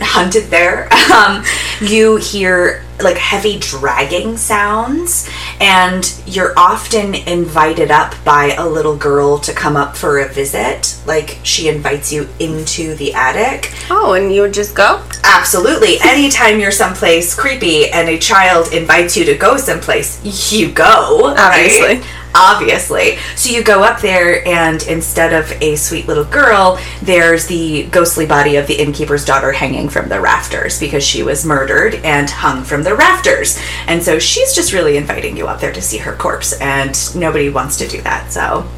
hunted 0.00 0.44
there, 0.44 0.88
um, 1.12 1.44
you 1.80 2.16
hear 2.16 2.85
like 3.00 3.16
heavy 3.16 3.58
dragging 3.58 4.36
sounds, 4.36 5.28
and 5.60 6.14
you're 6.26 6.54
often 6.58 7.14
invited 7.14 7.90
up 7.90 8.14
by 8.24 8.54
a 8.58 8.66
little 8.66 8.96
girl 8.96 9.38
to 9.40 9.52
come 9.52 9.76
up 9.76 9.96
for 9.96 10.18
a 10.20 10.28
visit. 10.28 10.98
Like 11.06 11.38
she 11.42 11.68
invites 11.68 12.12
you 12.12 12.28
into 12.38 12.94
the 12.96 13.14
attic. 13.14 13.72
Oh, 13.90 14.14
and 14.14 14.32
you 14.34 14.42
would 14.42 14.54
just 14.54 14.74
go? 14.74 15.04
Absolutely. 15.24 15.96
Anytime 16.02 16.60
you're 16.60 16.70
someplace 16.70 17.34
creepy 17.34 17.90
and 17.90 18.08
a 18.08 18.18
child 18.18 18.72
invites 18.72 19.16
you 19.16 19.24
to 19.26 19.36
go 19.36 19.56
someplace, 19.56 20.52
you 20.52 20.72
go. 20.72 21.34
right? 21.34 22.04
Obviously. 22.38 23.16
So 23.34 23.50
you 23.50 23.64
go 23.64 23.82
up 23.82 24.02
there, 24.02 24.46
and 24.46 24.82
instead 24.82 25.32
of 25.32 25.50
a 25.62 25.74
sweet 25.76 26.06
little 26.06 26.24
girl, 26.24 26.78
there's 27.02 27.46
the 27.46 27.84
ghostly 27.84 28.26
body 28.26 28.56
of 28.56 28.66
the 28.66 28.74
innkeeper's 28.74 29.24
daughter 29.24 29.52
hanging 29.52 29.88
from 29.88 30.10
the 30.10 30.20
rafters 30.20 30.78
because 30.78 31.02
she 31.02 31.22
was 31.22 31.46
murdered 31.46 31.94
and 32.04 32.28
hung 32.28 32.62
from 32.62 32.82
the 32.82 32.94
rafters. 32.94 33.58
And 33.86 34.02
so 34.02 34.18
she's 34.18 34.54
just 34.54 34.74
really 34.74 34.98
inviting 34.98 35.36
you 35.36 35.46
up 35.46 35.60
there 35.60 35.72
to 35.72 35.80
see 35.80 35.96
her 35.98 36.14
corpse, 36.14 36.60
and 36.60 36.94
nobody 37.16 37.48
wants 37.48 37.78
to 37.78 37.88
do 37.88 38.02
that. 38.02 38.30
So 38.30 38.68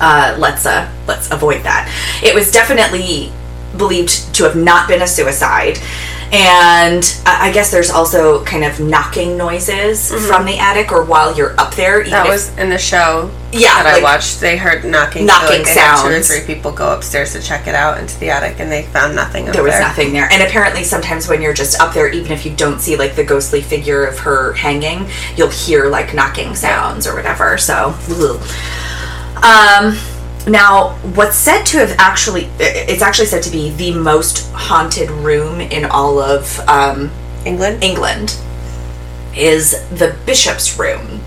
uh, 0.00 0.36
let's 0.38 0.64
uh, 0.64 0.88
let's 1.08 1.32
avoid 1.32 1.64
that. 1.64 1.90
It 2.22 2.32
was 2.32 2.52
definitely 2.52 3.32
believed 3.76 4.34
to 4.34 4.44
have 4.44 4.56
not 4.56 4.88
been 4.88 5.02
a 5.02 5.06
suicide, 5.06 5.78
and 6.32 7.02
I 7.24 7.48
I 7.48 7.52
guess 7.52 7.70
there's 7.70 7.90
also 7.90 8.44
kind 8.44 8.62
of 8.64 8.78
knocking 8.80 9.36
noises 9.38 10.10
from 10.26 10.44
the 10.44 10.58
attic 10.58 10.92
or 10.92 11.02
while 11.04 11.34
you're 11.36 11.58
up 11.58 11.74
there. 11.74 12.00
even 12.00 12.02
Mm-hmm. 12.02 12.10
That 12.10 12.28
was 12.28 12.56
in 12.58 12.68
the 12.68 12.76
show 12.78 13.30
Yeah, 13.52 13.82
that 13.82 13.86
I 13.86 14.02
watched. 14.02 14.40
They 14.40 14.56
heard 14.58 14.84
knocking. 14.84 15.24
Knocking 15.24 15.64
so 15.64 15.70
like 15.70 15.78
had 15.78 16.02
two 16.02 16.08
or 16.08 16.12
sounds. 16.12 16.28
three 16.28 16.54
people 16.54 16.70
go 16.72 16.92
upstairs 16.94 17.32
to 17.32 17.40
check 17.40 17.66
it 17.66 17.74
out 17.74 17.98
into 17.98 18.18
the 18.20 18.28
attic, 18.30 18.60
and 18.60 18.70
they 18.70 18.82
found 18.82 19.14
nothing. 19.16 19.48
Up 19.48 19.54
there 19.54 19.62
was 19.62 19.72
there. 19.72 19.80
nothing 19.80 20.12
there. 20.12 20.28
And 20.30 20.42
apparently, 20.42 20.84
sometimes 20.84 21.26
when 21.28 21.40
you're 21.40 21.54
just 21.54 21.80
up 21.80 21.94
there, 21.94 22.08
even 22.12 22.32
if 22.32 22.44
you 22.44 22.54
don't 22.54 22.80
see 22.80 22.96
like 22.96 23.14
the 23.16 23.24
ghostly 23.24 23.62
figure 23.62 24.04
of 24.04 24.18
her 24.18 24.52
hanging, 24.52 25.08
you'll 25.36 25.48
hear 25.48 25.88
like 25.88 26.12
knocking 26.14 26.54
sounds 26.54 27.06
or 27.06 27.14
whatever. 27.14 27.56
So, 27.56 27.94
um, 29.42 29.96
now 30.48 30.90
what's 31.14 31.36
said 31.36 31.64
to 31.64 31.78
have 31.78 31.94
actually, 31.98 32.48
it's 32.58 33.02
actually 33.02 33.26
said 33.26 33.42
to 33.44 33.50
be 33.50 33.70
the 33.70 33.92
most 33.92 34.50
haunted 34.52 35.10
room 35.10 35.60
in 35.60 35.84
all 35.84 36.18
of 36.18 36.58
um, 36.68 37.10
England. 37.44 37.82
England 37.82 38.36
is 39.36 39.88
the 39.90 40.16
bishop's 40.26 40.78
room. 40.78 41.20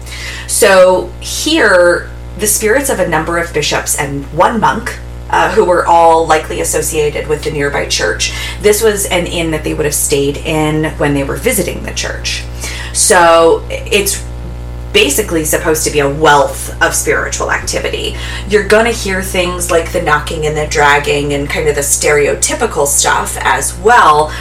So 0.47 1.07
here, 1.19 2.09
the 2.37 2.47
spirits 2.47 2.89
of 2.89 2.99
a 2.99 3.07
number 3.07 3.37
of 3.37 3.53
bishops 3.53 3.97
and 3.97 4.25
one 4.33 4.59
monk. 4.59 4.99
Uh, 5.33 5.49
who 5.53 5.63
were 5.63 5.85
all 5.85 6.27
likely 6.27 6.59
associated 6.59 7.25
with 7.25 7.41
the 7.45 7.51
nearby 7.51 7.85
church. 7.85 8.33
This 8.59 8.83
was 8.83 9.05
an 9.05 9.25
inn 9.25 9.51
that 9.51 9.63
they 9.63 9.73
would 9.73 9.85
have 9.85 9.95
stayed 9.95 10.35
in 10.35 10.91
when 10.97 11.13
they 11.13 11.23
were 11.23 11.37
visiting 11.37 11.83
the 11.83 11.93
church. 11.93 12.43
So 12.91 13.65
it's 13.69 14.27
basically 14.93 15.45
supposed 15.45 15.83
to 15.85 15.91
be 15.91 15.99
a 15.99 16.09
wealth 16.09 16.79
of 16.81 16.93
spiritual 16.93 17.51
activity. 17.51 18.15
You're 18.49 18.67
going 18.67 18.85
to 18.85 18.91
hear 18.91 19.21
things 19.21 19.71
like 19.71 19.91
the 19.91 20.01
knocking 20.01 20.45
and 20.45 20.55
the 20.55 20.67
dragging 20.67 21.33
and 21.33 21.49
kind 21.49 21.67
of 21.67 21.75
the 21.75 21.81
stereotypical 21.81 22.85
stuff 22.87 23.37
as 23.39 23.77
well. 23.79 24.33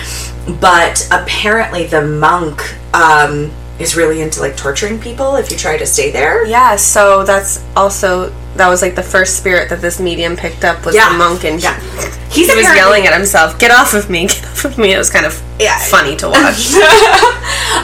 But 0.60 1.06
apparently, 1.12 1.86
the 1.86 2.02
monk 2.06 2.60
um, 2.94 3.52
is 3.78 3.96
really 3.96 4.20
into 4.20 4.40
like 4.40 4.56
torturing 4.56 4.98
people 5.00 5.36
if 5.36 5.50
you 5.50 5.56
try 5.56 5.76
to 5.76 5.86
stay 5.86 6.10
there. 6.10 6.44
Yeah, 6.46 6.76
so 6.76 7.24
that's 7.24 7.64
also 7.76 8.32
that 8.56 8.68
was 8.68 8.82
like 8.82 8.94
the 8.96 9.02
first 9.02 9.36
spirit 9.36 9.68
that 9.70 9.80
this 9.80 10.00
medium 10.00 10.36
picked 10.36 10.64
up 10.64 10.84
was 10.84 10.94
Yeah. 10.94 11.10
the 11.12 11.18
monk, 11.18 11.44
and 11.44 11.62
Yeah. 11.62 11.78
he, 12.30 12.46
he 12.46 12.54
was 12.54 12.64
yelling 12.74 13.06
at 13.06 13.12
himself, 13.12 13.58
"Get 13.58 13.70
off 13.70 13.94
of 13.94 14.10
me! 14.10 14.26
Get 14.28 14.44
off 14.44 14.64
of 14.64 14.76
me!" 14.78 14.92
It 14.92 14.98
was 14.98 15.10
kind 15.10 15.24
of 15.26 15.40
Yeah. 15.60 15.78
funny 15.78 16.16
to 16.16 16.28
watch. 16.28 16.72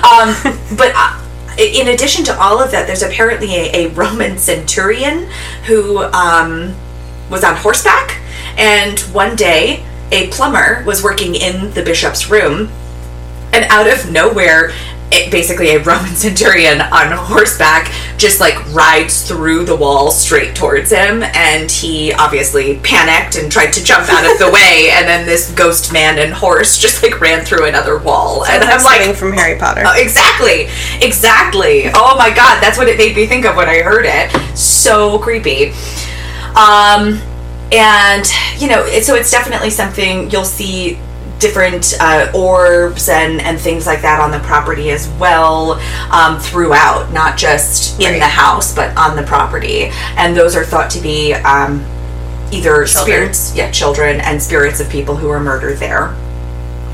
um, 0.02 0.35
but 0.76 0.92
uh, 0.94 1.16
in 1.59 1.88
addition 1.88 2.25
to 2.25 2.38
all 2.38 2.62
of 2.62 2.71
that, 2.71 2.87
there's 2.87 3.03
apparently 3.03 3.55
a, 3.55 3.87
a 3.87 3.90
Roman 3.90 4.38
centurion 4.38 5.29
who 5.66 5.99
um, 5.99 6.75
was 7.31 7.45
on 7.45 7.57
horseback, 7.57 8.21
and 8.57 8.99
one 9.12 9.37
day 9.37 9.85
a 10.12 10.29
plumber 10.29 10.85
was 10.87 11.03
working 11.03 11.35
in 11.35 11.73
the 11.73 11.83
bishop's 11.83 12.31
room, 12.31 12.71
and 13.53 13.64
out 13.71 13.88
of 13.88 14.11
nowhere. 14.11 14.73
It, 15.12 15.31
basically, 15.31 15.71
a 15.71 15.79
Roman 15.83 16.14
centurion 16.14 16.81
on 16.81 17.12
horseback 17.12 17.92
just 18.19 18.40
like 18.40 18.57
rides 18.75 19.27
through 19.27 19.64
the 19.64 19.77
wall 19.77 20.11
straight 20.11 20.57
towards 20.57 20.90
him, 20.90 21.23
and 21.23 21.71
he 21.71 22.12
obviously 22.12 22.79
panicked 22.81 23.37
and 23.37 23.51
tried 23.51 23.73
to 23.73 23.85
jump 23.85 24.09
out 24.09 24.31
of 24.31 24.38
the 24.38 24.51
way. 24.53 24.90
And 24.92 25.07
then 25.07 25.27
this 25.27 25.53
ghost 25.53 25.92
man 25.92 26.19
and 26.19 26.33
horse 26.33 26.79
just 26.79 27.03
like 27.03 27.21
ran 27.21 27.45
through 27.45 27.66
another 27.66 27.99
wall, 27.99 28.45
and 28.47 28.64
I'm 28.64 28.83
like, 28.83 29.16
from 29.16 29.33
Harry 29.33 29.59
Potter. 29.59 29.83
Oh, 29.87 29.95
exactly, 29.97 30.69
exactly. 31.07 31.85
Oh 31.95 32.16
my 32.19 32.31
god, 32.35 32.61
that's 32.61 32.79
what 32.79 32.88
it 32.88 32.99
made 32.99 33.14
me 33.14 33.27
think 33.27 33.45
of 33.45 33.57
when 33.57 33.69
I 33.69 33.83
heard 33.83 34.07
it. 34.07 34.31
So 34.57 35.19
creepy. 35.19 35.73
Um, 36.57 37.21
and 37.73 38.25
you 38.59 38.69
know, 38.69 38.85
it, 38.87 39.05
so 39.05 39.14
it's 39.14 39.31
definitely 39.31 39.71
something 39.71 40.31
you'll 40.31 40.45
see 40.45 40.99
different 41.38 41.94
uh, 42.01 42.31
orbs 42.35 43.09
and 43.09 43.40
and 43.42 43.59
things 43.61 43.87
like 43.87 44.03
that 44.03 44.20
on 44.20 44.31
the 44.31 44.38
property 44.40 44.90
as 44.90 45.09
well 45.20 45.72
um, 46.11 46.38
throughout, 46.40 47.12
not 47.12 47.37
just 47.37 48.01
in 48.01 48.12
Right. 48.12 48.18
the 48.18 48.27
house 48.27 48.75
but 48.75 48.96
on 48.96 49.16
the 49.16 49.22
property. 49.22 49.90
And 50.16 50.37
those 50.37 50.57
are 50.57 50.64
thought 50.64 50.90
to 50.92 51.01
be 51.01 51.35
um, 51.35 51.85
either 52.53 52.85
Children. 52.87 52.94
spirits, 53.35 53.55
yeah, 53.57 53.70
children, 53.70 54.20
and 54.20 54.42
spirits 54.42 54.81
of 54.81 54.88
people 54.88 55.16
who 55.16 55.29
were 55.29 55.40
murdered 55.40 55.79
there. 55.79 56.14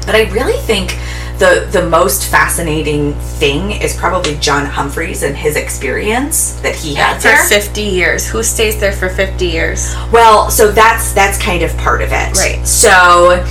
But 0.06 0.16
I 0.16 0.22
really 0.30 0.58
think 0.62 0.96
the 1.38 1.68
the 1.70 1.88
most 1.88 2.26
fascinating 2.28 3.14
thing 3.38 3.70
is 3.70 3.96
probably 3.96 4.36
John 4.38 4.66
Humphreys 4.66 5.22
and 5.22 5.36
his 5.36 5.54
experience 5.56 6.54
that 6.62 6.74
he 6.74 6.94
had 6.94 7.16
For 7.18 7.28
there. 7.28 7.44
50 7.44 7.80
years. 7.82 8.26
Who 8.28 8.42
stays 8.42 8.78
there 8.80 8.92
for 8.92 9.08
50 9.08 9.46
years? 9.46 9.94
Well, 10.12 10.50
so 10.50 10.72
that's 10.72 11.12
that's 11.12 11.40
kind 11.40 11.62
of 11.62 11.76
part 11.78 12.02
of 12.02 12.10
it. 12.10 12.36
Right. 12.36 12.66
So 12.66 13.44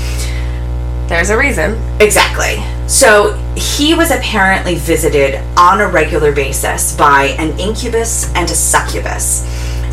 There's 1.12 1.30
a 1.30 1.38
reason. 1.38 1.78
Exactly. 2.00 2.64
So 2.88 3.34
he 3.58 3.94
was 3.94 4.12
apparently 4.12 4.76
visited 4.76 5.44
on 5.58 5.82
a 5.82 5.88
regular 5.88 6.32
basis 6.32 6.96
by 6.96 7.36
an 7.38 7.60
incubus 7.60 8.34
and 8.34 8.50
a 8.50 8.56
succubus. 8.56 9.44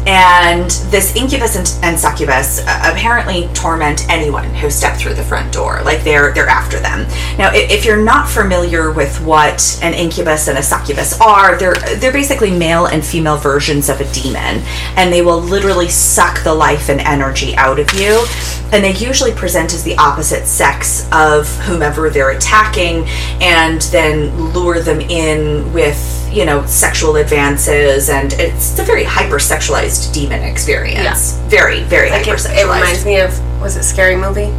And 0.09 0.71
this 0.91 1.15
incubus 1.15 1.55
and, 1.55 1.85
and 1.85 2.01
succubus 2.01 2.61
uh, 2.67 2.91
apparently 2.95 3.47
torment 3.53 4.09
anyone 4.09 4.49
who 4.55 4.71
stepped 4.71 4.99
through 5.01 5.13
the 5.13 5.23
front 5.23 5.53
door. 5.53 5.83
Like 5.85 6.03
they're 6.03 6.33
they're 6.33 6.49
after 6.49 6.81
them. 6.81 7.07
Now, 7.37 7.51
i- 7.51 7.69
if 7.71 7.85
you're 7.85 8.03
not 8.03 8.27
familiar 8.27 8.91
with 8.91 9.21
what 9.21 9.79
an 9.83 9.93
incubus 9.93 10.49
and 10.49 10.57
a 10.57 10.63
succubus 10.63 11.21
are, 11.21 11.59
they're 11.59 11.75
they're 11.99 12.11
basically 12.13 12.51
male 12.51 12.87
and 12.87 13.05
female 13.05 13.37
versions 13.37 13.91
of 13.91 14.01
a 14.01 14.11
demon, 14.13 14.63
and 14.97 15.13
they 15.13 15.21
will 15.21 15.41
literally 15.43 15.89
suck 15.91 16.43
the 16.43 16.55
life 16.55 16.89
and 16.89 17.01
energy 17.03 17.55
out 17.57 17.79
of 17.79 17.93
you. 17.93 18.25
And 18.73 18.83
they 18.83 18.95
usually 18.95 19.33
present 19.33 19.75
as 19.75 19.83
the 19.85 19.97
opposite 19.99 20.47
sex 20.47 21.07
of 21.13 21.49
whomever 21.67 22.09
they're 22.09 22.31
attacking, 22.31 23.05
and 23.43 23.83
then 23.93 24.53
lure 24.55 24.81
them 24.81 25.01
in 25.03 25.71
with 25.75 26.28
you 26.33 26.45
know 26.45 26.65
sexual 26.67 27.17
advances, 27.17 28.09
and 28.11 28.33
it's 28.35 28.79
a 28.79 28.83
very 28.83 29.05
hypersexualized 29.05 30.13
demon 30.13 30.43
experience. 30.43 31.35
Very, 31.49 31.83
very 31.85 32.11
Like 32.11 32.27
it, 32.27 32.31
hypersexualized. 32.31 32.57
it 32.61 32.65
reminds 32.65 33.05
me 33.05 33.21
of, 33.21 33.61
was 33.61 33.77
it 33.77 33.83
Scary 33.85 34.17
Movie? 34.17 34.53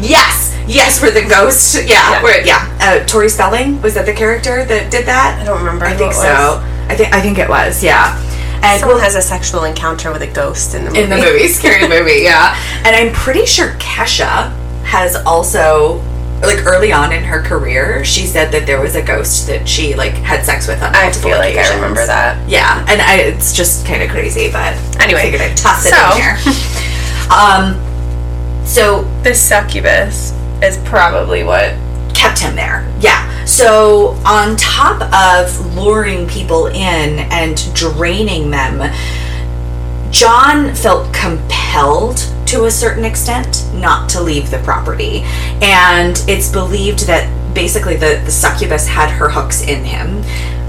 Yes, 0.00 0.56
yes, 0.66 1.00
where 1.00 1.10
the 1.10 1.22
ghost. 1.22 1.74
Yeah, 1.76 2.10
Yeah. 2.10 2.22
where 2.22 2.44
yeah. 2.46 2.76
Uh, 2.80 3.06
Tori 3.06 3.28
Spelling 3.28 3.80
was 3.82 3.94
that 3.94 4.06
the 4.06 4.12
character 4.12 4.64
that 4.64 4.90
did 4.90 5.06
that? 5.06 5.38
I 5.40 5.44
don't 5.44 5.58
remember. 5.58 5.84
I 5.84 5.94
think 5.94 6.12
so. 6.12 6.60
I 6.88 6.94
think 6.96 7.12
I 7.14 7.20
think 7.20 7.38
it 7.38 7.48
was. 7.48 7.82
Yeah. 7.82 8.18
And 8.64 8.78
Someone 8.80 9.00
has 9.00 9.16
a 9.16 9.22
sexual 9.22 9.64
encounter 9.64 10.12
with 10.12 10.22
a 10.22 10.26
ghost 10.28 10.74
in 10.74 10.84
the 10.84 10.90
movie. 10.90 11.02
in 11.02 11.10
the 11.10 11.16
movie, 11.16 11.48
scary 11.48 11.88
movie, 11.98 12.20
yeah. 12.22 12.56
And 12.84 12.94
I'm 12.94 13.12
pretty 13.12 13.44
sure 13.44 13.70
Kesha 13.80 14.52
has 14.84 15.16
also 15.16 16.00
like 16.42 16.66
early 16.66 16.92
on 16.92 17.12
in 17.12 17.22
her 17.22 17.40
career, 17.42 18.04
she 18.04 18.26
said 18.26 18.50
that 18.52 18.66
there 18.66 18.80
was 18.80 18.94
a 18.96 19.02
ghost 19.02 19.46
that 19.46 19.68
she 19.68 19.94
like 19.94 20.12
had 20.14 20.44
sex 20.44 20.66
with 20.66 20.82
on 20.82 20.94
I 20.94 21.10
feel 21.12 21.38
like 21.38 21.56
I 21.56 21.74
remember 21.74 22.04
that. 22.04 22.48
Yeah, 22.48 22.84
and 22.88 23.00
I, 23.00 23.16
it's 23.16 23.52
just 23.52 23.86
kind 23.86 24.02
of 24.02 24.10
crazy, 24.10 24.50
but 24.50 24.74
Anyway, 25.00 25.20
I 25.20 25.22
figured 25.24 25.40
I'd 25.42 25.56
toss 25.56 25.86
it 25.86 25.94
so- 25.94 26.10
in 26.10 26.20
here. 26.20 26.36
um, 27.32 28.64
so 28.66 29.02
This 29.22 29.40
succubus 29.42 30.32
is 30.62 30.78
probably 30.84 31.42
what. 31.44 31.74
kept 32.14 32.38
him 32.40 32.54
there. 32.56 32.86
Yeah. 33.00 33.28
So, 33.44 34.16
on 34.24 34.56
top 34.56 35.02
of 35.12 35.74
luring 35.74 36.28
people 36.28 36.66
in 36.68 37.18
and 37.32 37.56
draining 37.74 38.50
them, 38.50 38.92
John 40.12 40.74
felt 40.74 41.12
compelled 41.12 42.18
to 42.52 42.66
a 42.66 42.70
certain 42.70 43.04
extent 43.04 43.66
not 43.72 44.10
to 44.10 44.20
leave 44.20 44.50
the 44.50 44.58
property. 44.58 45.22
And 45.62 46.22
it's 46.28 46.52
believed 46.52 47.06
that 47.06 47.54
basically 47.54 47.96
the, 47.96 48.20
the 48.26 48.30
succubus 48.30 48.86
had 48.86 49.10
her 49.10 49.30
hooks 49.30 49.62
in 49.62 49.84
him. 49.84 50.18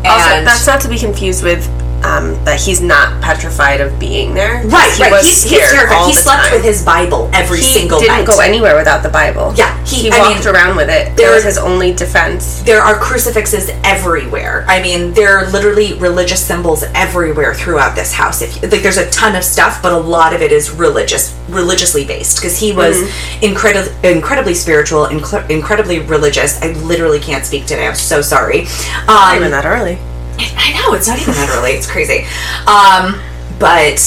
Also, 0.05 0.43
that's 0.43 0.65
not 0.65 0.79
to 0.81 0.89
be 0.89 0.97
confused 0.97 1.43
with 1.43 1.65
um, 2.03 2.33
that 2.45 2.59
he's 2.59 2.81
not 2.81 3.21
petrified 3.21 3.81
of 3.81 3.97
being 3.99 4.33
there. 4.33 4.63
right, 4.67 4.91
He 4.95 5.03
right. 5.03 5.11
was 5.11 5.23
he's, 5.25 5.43
he's 5.43 5.59
terrified. 5.71 6.07
He 6.07 6.13
slept 6.13 6.43
time. 6.43 6.53
with 6.53 6.63
his 6.63 6.83
Bible 6.83 7.29
every 7.33 7.59
single 7.59 7.61
night. 7.61 7.65
he 7.67 7.79
single 7.79 7.99
didn't 7.99 8.17
night. 8.25 8.27
go 8.27 8.39
anywhere 8.39 8.75
without 8.75 9.03
the 9.03 9.09
Bible. 9.09 9.53
Yeah, 9.55 9.73
he- 9.85 10.03
he, 10.03 10.09
walked 10.09 10.45
mean, 10.45 10.53
around 10.55 10.75
with 10.75 10.89
it. 10.89 11.15
there- 11.17 11.31
was 11.33 11.43
his 11.43 11.57
only 11.57 11.93
defense. 11.93 12.61
there 12.63 12.81
are 12.81 12.95
crucifixes 12.99 13.69
everywhere. 13.83 14.65
I 14.67 14.81
mean, 14.81 15.13
there 15.13 15.37
are 15.37 15.49
literally 15.49 15.93
religious 15.95 16.45
symbols 16.45 16.83
everywhere 16.93 17.53
throughout 17.53 17.95
this 17.95 18.11
house. 18.13 18.41
If 18.41 18.61
you, 18.61 18.69
like, 18.69 18.81
there's 18.83 18.97
a 18.97 19.09
ton 19.09 19.35
of 19.35 19.43
stuff, 19.43 19.81
but 19.81 19.93
a 19.93 19.97
lot 19.97 20.33
of 20.33 20.41
it 20.41 20.51
is 20.51 20.69
religious, 20.71 21.33
religiously 21.49 22.05
based. 22.05 22.37
Because 22.37 22.57
he 22.57 22.71
was 22.73 23.01
incredible, 23.41 23.91
incredibly 24.03 24.53
spiritual, 24.53 25.05
incre- 25.07 25.49
incredibly 25.49 25.99
religious. 25.99 26.61
I 26.61 26.73
literally 26.73 27.19
can't 27.19 27.45
speak 27.45 27.65
today. 27.65 27.87
I'm 27.87 27.95
so 27.95 28.21
sorry. 28.21 28.65
I'm 29.07 29.37
even 29.37 29.51
that 29.51 29.65
early. 29.65 29.97
I 30.39 30.73
know 30.73 30.93
it's 30.93 31.07
not 31.07 31.19
even 31.19 31.33
that 31.33 31.49
early. 31.57 31.71
It's 31.71 31.89
crazy, 31.89 32.25
um, 32.67 33.21
but 33.59 33.99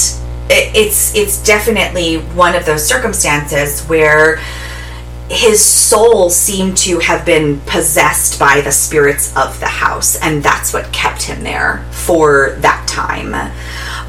it, 0.51 0.77
it's 0.77 1.15
it's 1.15 1.43
definitely 1.43 2.17
one 2.19 2.55
of 2.55 2.67
those 2.67 2.87
circumstances 2.87 3.83
where 3.87 4.41
his 5.29 5.65
soul 5.65 6.31
seemed 6.31 6.77
to 6.77 7.01
have 7.01 7.27
been 7.27 7.61
possessed 7.63 8.39
by 8.39 8.61
the 8.61 8.71
spirits 8.71 9.37
of 9.37 9.59
the 9.59 9.67
house, 9.67 10.17
and 10.21 10.43
that's 10.43 10.73
what 10.73 10.93
kept 10.93 11.23
him 11.23 11.43
there 11.43 11.85
for 11.91 12.57
that 12.61 12.87
time, 12.87 13.35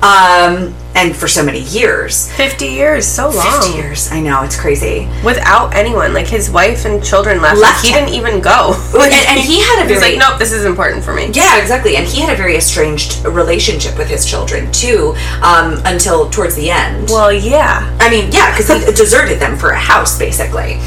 um, 0.01 0.73
and 0.95 1.15
for 1.15 1.27
so 1.27 1.43
many 1.43 1.61
years. 1.61 2.31
50 2.33 2.65
years, 2.65 3.05
so 3.05 3.29
long. 3.29 3.61
Fifty 3.61 3.77
years. 3.77 4.11
I 4.11 4.19
know 4.19 4.43
it's 4.43 4.59
crazy. 4.59 5.07
Without 5.23 5.73
anyone. 5.75 6.13
Like 6.13 6.27
his 6.27 6.49
wife 6.49 6.85
and 6.85 7.03
children 7.03 7.41
left. 7.41 7.59
Left 7.59 7.85
he 7.85 7.91
him. 7.91 8.05
didn't 8.05 8.15
even 8.15 8.41
go. 8.41 8.73
And, 9.07 9.13
and 9.13 9.39
he 9.39 9.61
had 9.61 9.83
a 9.83 9.85
He 9.85 9.93
was 9.93 10.01
very 10.01 10.17
like, 10.17 10.29
nope, 10.29 10.39
this 10.39 10.51
is 10.51 10.65
important 10.65 11.03
for 11.03 11.13
me. 11.13 11.29
Yeah, 11.31 11.61
exactly. 11.61 11.95
And 11.95 12.05
he 12.05 12.19
had 12.19 12.33
a 12.33 12.35
very 12.35 12.57
estranged 12.57 13.23
relationship 13.25 13.97
with 13.97 14.09
his 14.09 14.25
children 14.25 14.69
too, 14.71 15.15
um, 15.41 15.79
until 15.85 16.29
towards 16.29 16.55
the 16.55 16.69
end. 16.71 17.09
Well, 17.09 17.31
yeah. 17.31 17.95
I 18.01 18.09
mean, 18.09 18.31
yeah, 18.31 18.51
because 18.51 18.67
he 18.67 18.91
deserted 18.91 19.39
them 19.39 19.55
for 19.57 19.69
a 19.69 19.77
house, 19.77 20.17
basically. 20.19 20.79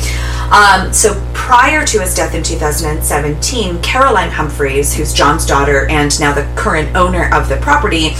Um, 0.51 0.93
so 0.93 1.15
prior 1.33 1.87
to 1.87 2.01
his 2.01 2.15
death 2.15 2.35
in 2.35 2.43
2017, 2.43 3.81
Caroline 3.83 4.31
Humphreys, 4.31 4.95
who's 4.95 5.13
John's 5.13 5.47
daughter 5.47 5.87
and 5.89 6.19
now 6.19 6.35
the 6.35 6.43
current 6.57 6.97
owner 6.97 7.33
of 7.33 7.49
the 7.49 7.57
property, 7.59 8.11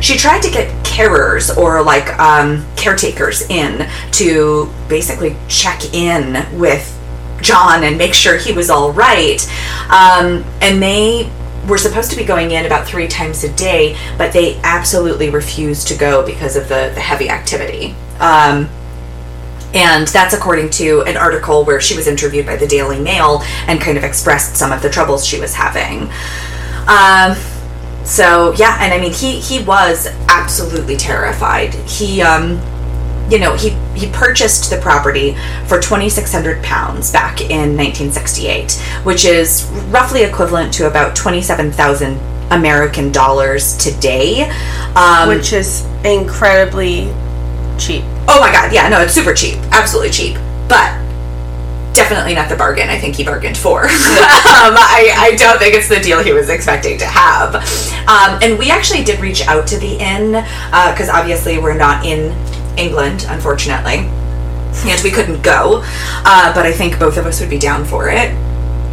she 0.00 0.16
tried 0.16 0.42
to 0.42 0.50
get 0.50 0.68
carers 0.84 1.56
or 1.56 1.82
like 1.82 2.18
um, 2.18 2.66
caretakers 2.76 3.42
in 3.48 3.88
to 4.12 4.70
basically 4.88 5.36
check 5.48 5.94
in 5.94 6.46
with 6.58 6.94
John 7.40 7.84
and 7.84 7.96
make 7.96 8.14
sure 8.14 8.36
he 8.36 8.52
was 8.52 8.68
all 8.68 8.92
right. 8.92 9.42
Um, 9.90 10.44
and 10.60 10.82
they 10.82 11.30
were 11.68 11.78
supposed 11.78 12.10
to 12.10 12.16
be 12.16 12.24
going 12.24 12.50
in 12.50 12.66
about 12.66 12.86
three 12.86 13.08
times 13.08 13.44
a 13.44 13.52
day, 13.54 13.96
but 14.16 14.32
they 14.32 14.56
absolutely 14.62 15.30
refused 15.30 15.88
to 15.88 15.96
go 15.96 16.24
because 16.24 16.56
of 16.56 16.64
the, 16.68 16.90
the 16.94 17.00
heavy 17.00 17.28
activity. 17.28 17.94
Um, 18.20 18.68
and 19.74 20.08
that's 20.08 20.34
according 20.34 20.70
to 20.70 21.02
an 21.02 21.16
article 21.16 21.64
where 21.64 21.80
she 21.80 21.94
was 21.94 22.06
interviewed 22.06 22.46
by 22.46 22.56
the 22.56 22.66
Daily 22.66 23.00
Mail 23.00 23.42
and 23.66 23.80
kind 23.80 23.98
of 23.98 24.04
expressed 24.04 24.56
some 24.56 24.72
of 24.72 24.82
the 24.82 24.88
troubles 24.88 25.26
she 25.26 25.38
was 25.38 25.54
having. 25.54 26.10
Um, 26.88 27.36
so 28.04 28.54
yeah, 28.54 28.78
and 28.80 28.94
I 28.94 29.00
mean 29.00 29.12
he 29.12 29.38
he 29.40 29.62
was 29.62 30.06
absolutely 30.28 30.96
terrified. 30.96 31.74
He 31.74 32.22
um 32.22 32.60
you 33.30 33.38
know, 33.38 33.54
he 33.56 33.70
he 33.94 34.10
purchased 34.10 34.70
the 34.70 34.78
property 34.78 35.36
for 35.66 35.78
2600 35.78 36.62
pounds 36.64 37.12
back 37.12 37.42
in 37.42 37.76
1968, 37.76 38.72
which 39.04 39.24
is 39.24 39.66
roughly 39.88 40.22
equivalent 40.22 40.72
to 40.74 40.86
about 40.86 41.14
27,000 41.14 42.18
American 42.50 43.12
dollars 43.12 43.76
today. 43.76 44.50
Um, 44.96 45.28
Which 45.28 45.52
is 45.52 45.84
incredibly 46.04 47.12
cheap. 47.78 48.04
Oh 48.30 48.38
my 48.40 48.52
god, 48.52 48.72
yeah, 48.72 48.88
no, 48.88 49.00
it's 49.00 49.14
super 49.14 49.32
cheap. 49.34 49.56
Absolutely 49.72 50.10
cheap. 50.10 50.36
But 50.68 50.92
definitely 51.94 52.34
not 52.34 52.48
the 52.48 52.54
bargain 52.56 52.88
I 52.90 52.98
think 52.98 53.16
he 53.16 53.24
bargained 53.24 53.56
for. 53.56 53.84
um, 53.88 53.88
I, 54.78 55.10
I 55.16 55.34
don't 55.36 55.58
think 55.58 55.74
it's 55.74 55.88
the 55.88 55.98
deal 55.98 56.22
he 56.22 56.32
was 56.32 56.48
expecting 56.48 56.98
to 56.98 57.06
have. 57.06 57.54
Um, 58.06 58.38
and 58.42 58.58
we 58.58 58.70
actually 58.70 59.02
did 59.02 59.18
reach 59.20 59.46
out 59.48 59.66
to 59.68 59.78
the 59.78 59.96
inn 59.98 60.32
because 60.92 61.08
obviously 61.08 61.58
we're 61.58 61.74
not 61.76 62.04
in 62.04 62.32
England, 62.78 63.26
unfortunately. 63.28 64.08
And 64.86 65.02
we 65.02 65.10
couldn't 65.10 65.42
go. 65.42 65.82
Uh, 66.24 66.54
but 66.54 66.66
I 66.66 66.72
think 66.72 66.98
both 67.00 67.16
of 67.16 67.26
us 67.26 67.40
would 67.40 67.50
be 67.50 67.58
down 67.58 67.84
for 67.84 68.08
it. 68.10 68.30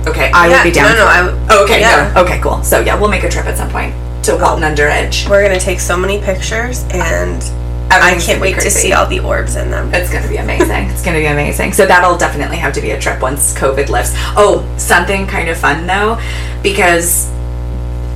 Okay, 0.07 0.31
I 0.33 0.47
Yeah, 0.47 0.63
would 0.63 0.69
be 0.69 0.71
down 0.73 0.89
no, 0.91 0.95
no, 0.95 1.01
for 1.03 1.07
I 1.09 1.19
it. 1.21 1.25
w- 1.31 1.47
Oh, 1.51 1.63
okay, 1.65 1.79
yeah. 1.81 2.11
no. 2.15 2.21
Okay, 2.23 2.39
cool. 2.39 2.63
So 2.63 2.79
yeah, 2.79 2.99
we'll 2.99 3.09
make 3.09 3.23
a 3.23 3.29
trip 3.29 3.45
at 3.45 3.57
some 3.57 3.69
point 3.69 3.93
to 4.23 4.35
Wotton 4.37 4.63
Under 4.63 4.87
Edge. 4.87 5.27
We're 5.29 5.43
gonna 5.43 5.59
take 5.59 5.79
so 5.79 5.95
many 5.97 6.19
pictures, 6.21 6.83
and 6.91 7.43
I 8.01 8.19
can't 8.19 8.41
wait 8.41 8.59
to 8.59 8.71
see 8.71 8.93
all 8.93 9.07
the 9.07 9.19
orbs 9.19 9.55
in 9.55 9.69
them. 9.71 9.93
It's 9.93 10.11
going 10.11 10.23
to 10.23 10.29
be 10.29 10.37
amazing. 10.37 10.89
it's 10.89 11.03
going 11.03 11.15
to 11.15 11.21
be 11.21 11.27
amazing. 11.27 11.73
So 11.73 11.85
that'll 11.85 12.17
definitely 12.17 12.57
have 12.57 12.73
to 12.73 12.81
be 12.81 12.91
a 12.91 12.99
trip 12.99 13.21
once 13.21 13.53
COVID 13.53 13.89
lifts. 13.89 14.13
Oh, 14.35 14.65
something 14.77 15.27
kind 15.27 15.49
of 15.49 15.57
fun 15.57 15.87
though, 15.87 16.19
because 16.61 17.31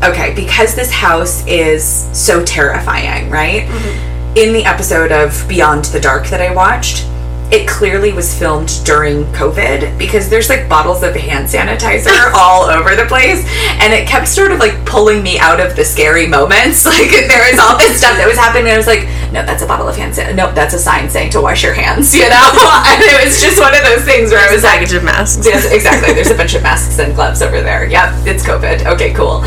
okay, 0.04 0.34
because 0.34 0.76
this 0.76 0.92
house 0.92 1.46
is 1.48 1.86
so 2.18 2.44
terrifying, 2.44 3.30
right? 3.30 3.64
Mm-hmm. 3.64 4.38
In 4.38 4.54
the 4.54 4.64
episode 4.64 5.12
of 5.12 5.46
Beyond 5.50 5.86
the 5.86 6.00
Dark 6.00 6.28
that 6.28 6.40
I 6.40 6.54
watched, 6.54 7.09
it 7.52 7.68
clearly 7.68 8.14
was 8.14 8.38
filmed 8.38 8.70
during 8.86 9.26
COVID 9.34 9.98
because 9.98 10.30
there's 10.30 10.50
like 10.50 10.70
bottles 10.70 11.02
of 11.02 11.16
hand 11.16 11.48
sanitizer 11.48 12.32
all 12.36 12.64
over 12.66 12.96
the 12.96 13.06
place, 13.06 13.44
and 13.82 13.92
it 13.94 14.08
kept 14.08 14.28
sort 14.28 14.52
of 14.52 14.60
like 14.60 14.86
pulling 14.86 15.24
me 15.24 15.40
out 15.40 15.60
of 15.60 15.76
the 15.76 15.84
scary 15.86 16.28
moments. 16.28 16.86
Like 17.00 17.12
there 17.12 17.52
was 17.52 17.60
all 17.60 17.78
this 17.78 18.00
stuff 18.00 18.18
that 18.18 18.28
was 18.28 18.36
happening, 18.36 18.66
and 18.66 18.74
I 18.74 18.78
was 18.78 18.88
like, 18.88 19.06
no, 19.32 19.46
that's 19.46 19.62
a 19.62 19.68
bottle 19.68 19.88
of 19.88 19.96
hand 19.96 20.12
sanitizer. 20.12 20.36
No, 20.36 20.52
that's 20.52 20.74
a 20.74 20.80
sign 20.80 21.08
saying 21.10 21.32
to 21.32 21.40
wash 21.42 21.64
your 21.64 21.74
hands. 21.74 22.14
You 22.20 22.28
know, 22.28 22.52
and 22.84 23.00
it 23.00 23.24
was 23.24 23.40
just 23.40 23.62
one 23.62 23.74
of 23.74 23.82
those 23.84 24.04
things 24.04 24.32
where 24.32 24.42
I 24.42 24.52
was 24.52 24.64
like, 24.64 24.80
Package 24.80 24.94
of 24.94 25.04
masks. 25.06 25.46
Yes, 25.46 25.72
exactly. 25.72 26.14
There's 26.14 26.32
a 26.32 26.36
bunch 26.36 26.54
of 26.54 26.64
masks 26.64 27.00
and 27.00 27.16
gloves 27.16 27.42
over 27.42 27.62
there. 27.62 27.86
Yep, 27.86 28.28
it's 28.28 28.44
COVID. 28.44 28.86
Okay, 28.86 29.14
cool. 29.14 29.40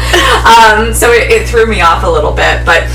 Um, 0.48 0.94
so 0.94 1.12
it, 1.12 1.30
it 1.30 1.48
threw 1.48 1.66
me 1.66 1.82
off 1.82 2.04
a 2.04 2.08
little 2.08 2.32
bit, 2.32 2.64
but 2.64 2.88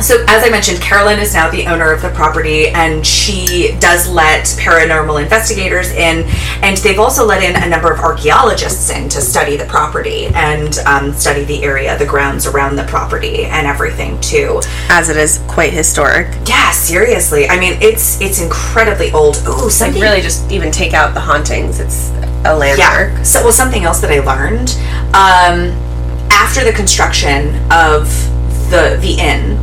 so 0.00 0.24
as 0.28 0.44
I 0.44 0.50
mentioned, 0.50 0.80
Carolyn 0.80 1.18
is 1.18 1.34
now 1.34 1.50
the 1.50 1.66
owner 1.66 1.92
of 1.92 2.02
the 2.02 2.10
property, 2.10 2.68
and 2.68 3.06
she 3.06 3.76
does 3.80 4.08
let 4.08 4.44
paranormal 4.44 5.22
investigators 5.22 5.90
in, 5.92 6.24
and 6.62 6.76
they've 6.78 6.98
also 6.98 7.24
let 7.24 7.42
in 7.42 7.62
a 7.62 7.68
number 7.68 7.92
of 7.92 8.00
archaeologists 8.00 8.90
in 8.90 9.08
to 9.10 9.20
study 9.20 9.56
the 9.56 9.66
property 9.66 10.26
and 10.34 10.78
um, 10.86 11.12
study 11.12 11.44
the 11.44 11.62
area, 11.62 11.96
the 11.98 12.06
grounds 12.06 12.46
around 12.46 12.76
the 12.76 12.84
property, 12.84 13.44
and 13.46 13.66
everything 13.66 14.20
too. 14.20 14.60
As 14.88 15.08
it 15.08 15.16
is 15.16 15.38
quite 15.48 15.72
historic. 15.72 16.28
Yeah, 16.46 16.70
seriously. 16.70 17.48
I 17.48 17.58
mean, 17.58 17.78
it's 17.80 18.20
it's 18.20 18.40
incredibly 18.40 19.12
old. 19.12 19.36
Ooh, 19.46 19.70
something 19.70 20.02
really 20.02 20.20
just 20.20 20.50
even 20.50 20.70
take 20.70 20.92
out 20.92 21.14
the 21.14 21.20
hauntings. 21.20 21.80
It's 21.80 22.10
a 22.44 22.56
landmark. 22.56 22.78
Yeah. 22.78 23.22
So, 23.22 23.42
well, 23.42 23.52
something 23.52 23.84
else 23.84 24.00
that 24.00 24.10
I 24.10 24.20
learned 24.20 24.70
um, 25.14 25.72
after 26.30 26.64
the 26.64 26.72
construction 26.72 27.54
of 27.72 28.08
the 28.70 28.98
the 29.00 29.16
inn, 29.18 29.58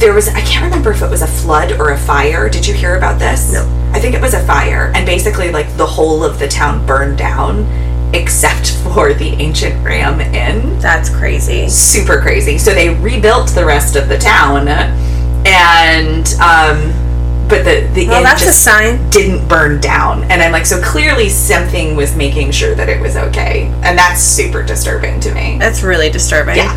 there 0.00 0.12
was 0.14 0.28
I 0.28 0.40
can't 0.42 0.64
remember 0.64 0.90
if 0.92 1.02
it 1.02 1.10
was 1.10 1.22
a 1.22 1.26
flood 1.26 1.72
or 1.72 1.90
a 1.90 1.98
fire. 1.98 2.48
Did 2.48 2.66
you 2.66 2.74
hear 2.74 2.96
about 2.96 3.18
this? 3.18 3.52
No. 3.52 3.64
I 3.92 4.00
think 4.00 4.14
it 4.14 4.20
was 4.20 4.34
a 4.34 4.44
fire, 4.46 4.92
and 4.94 5.06
basically, 5.06 5.50
like 5.50 5.74
the 5.76 5.86
whole 5.86 6.22
of 6.24 6.38
the 6.38 6.48
town 6.48 6.84
burned 6.86 7.18
down 7.18 7.66
except 8.14 8.72
for 8.84 9.12
the 9.14 9.30
ancient 9.42 9.84
Ram 9.84 10.20
Inn. 10.20 10.78
That's 10.80 11.08
crazy. 11.10 11.68
Super 11.68 12.20
crazy. 12.20 12.58
So 12.58 12.72
they 12.72 12.94
rebuilt 12.94 13.48
the 13.50 13.64
rest 13.64 13.96
of 13.96 14.08
the 14.08 14.18
town, 14.18 14.68
and 14.68 16.26
um, 16.40 16.92
but 17.48 17.64
the 17.64 17.88
the 17.94 18.06
Well, 18.08 18.18
inn 18.18 18.24
that's 18.24 18.42
a 18.46 18.52
sign. 18.52 19.08
didn't 19.10 19.46
burn 19.48 19.80
down. 19.80 20.24
And 20.24 20.42
I'm 20.42 20.52
like, 20.52 20.66
so 20.66 20.80
clearly 20.82 21.28
something 21.28 21.94
was 21.96 22.14
making 22.16 22.50
sure 22.50 22.74
that 22.74 22.88
it 22.88 23.00
was 23.00 23.16
okay. 23.16 23.66
And 23.82 23.96
that's 23.96 24.20
super 24.20 24.62
disturbing 24.62 25.20
to 25.20 25.32
me. 25.34 25.56
That's 25.58 25.82
really 25.82 26.10
disturbing. 26.10 26.56
Yeah. 26.56 26.76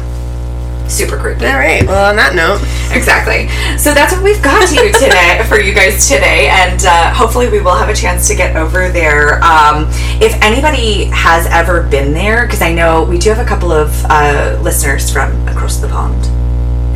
Super 0.89 1.17
creepy. 1.17 1.45
All 1.45 1.53
right. 1.57 1.85
Well, 1.85 2.09
on 2.09 2.15
that 2.15 2.35
note, 2.35 2.59
Exactly. 2.91 3.47
So 3.77 3.93
that's 3.93 4.13
what 4.13 4.23
we've 4.23 4.41
got 4.41 4.67
to 4.67 4.75
you 4.75 4.91
today 4.91 5.45
for 5.47 5.59
you 5.59 5.73
guys 5.73 6.07
today, 6.07 6.49
and 6.49 6.83
uh, 6.85 7.13
hopefully 7.13 7.47
we 7.47 7.61
will 7.61 7.75
have 7.75 7.89
a 7.89 7.93
chance 7.93 8.27
to 8.27 8.35
get 8.35 8.55
over 8.55 8.89
there. 8.89 9.41
Um, 9.43 9.85
if 10.19 10.33
anybody 10.41 11.05
has 11.05 11.45
ever 11.47 11.83
been 11.83 12.13
there, 12.13 12.45
because 12.45 12.61
I 12.61 12.73
know 12.73 13.03
we 13.03 13.19
do 13.19 13.29
have 13.29 13.39
a 13.39 13.47
couple 13.47 13.71
of 13.71 13.93
uh, 14.09 14.59
listeners 14.63 15.11
from 15.11 15.47
across 15.47 15.77
the 15.77 15.87
pond, 15.87 16.19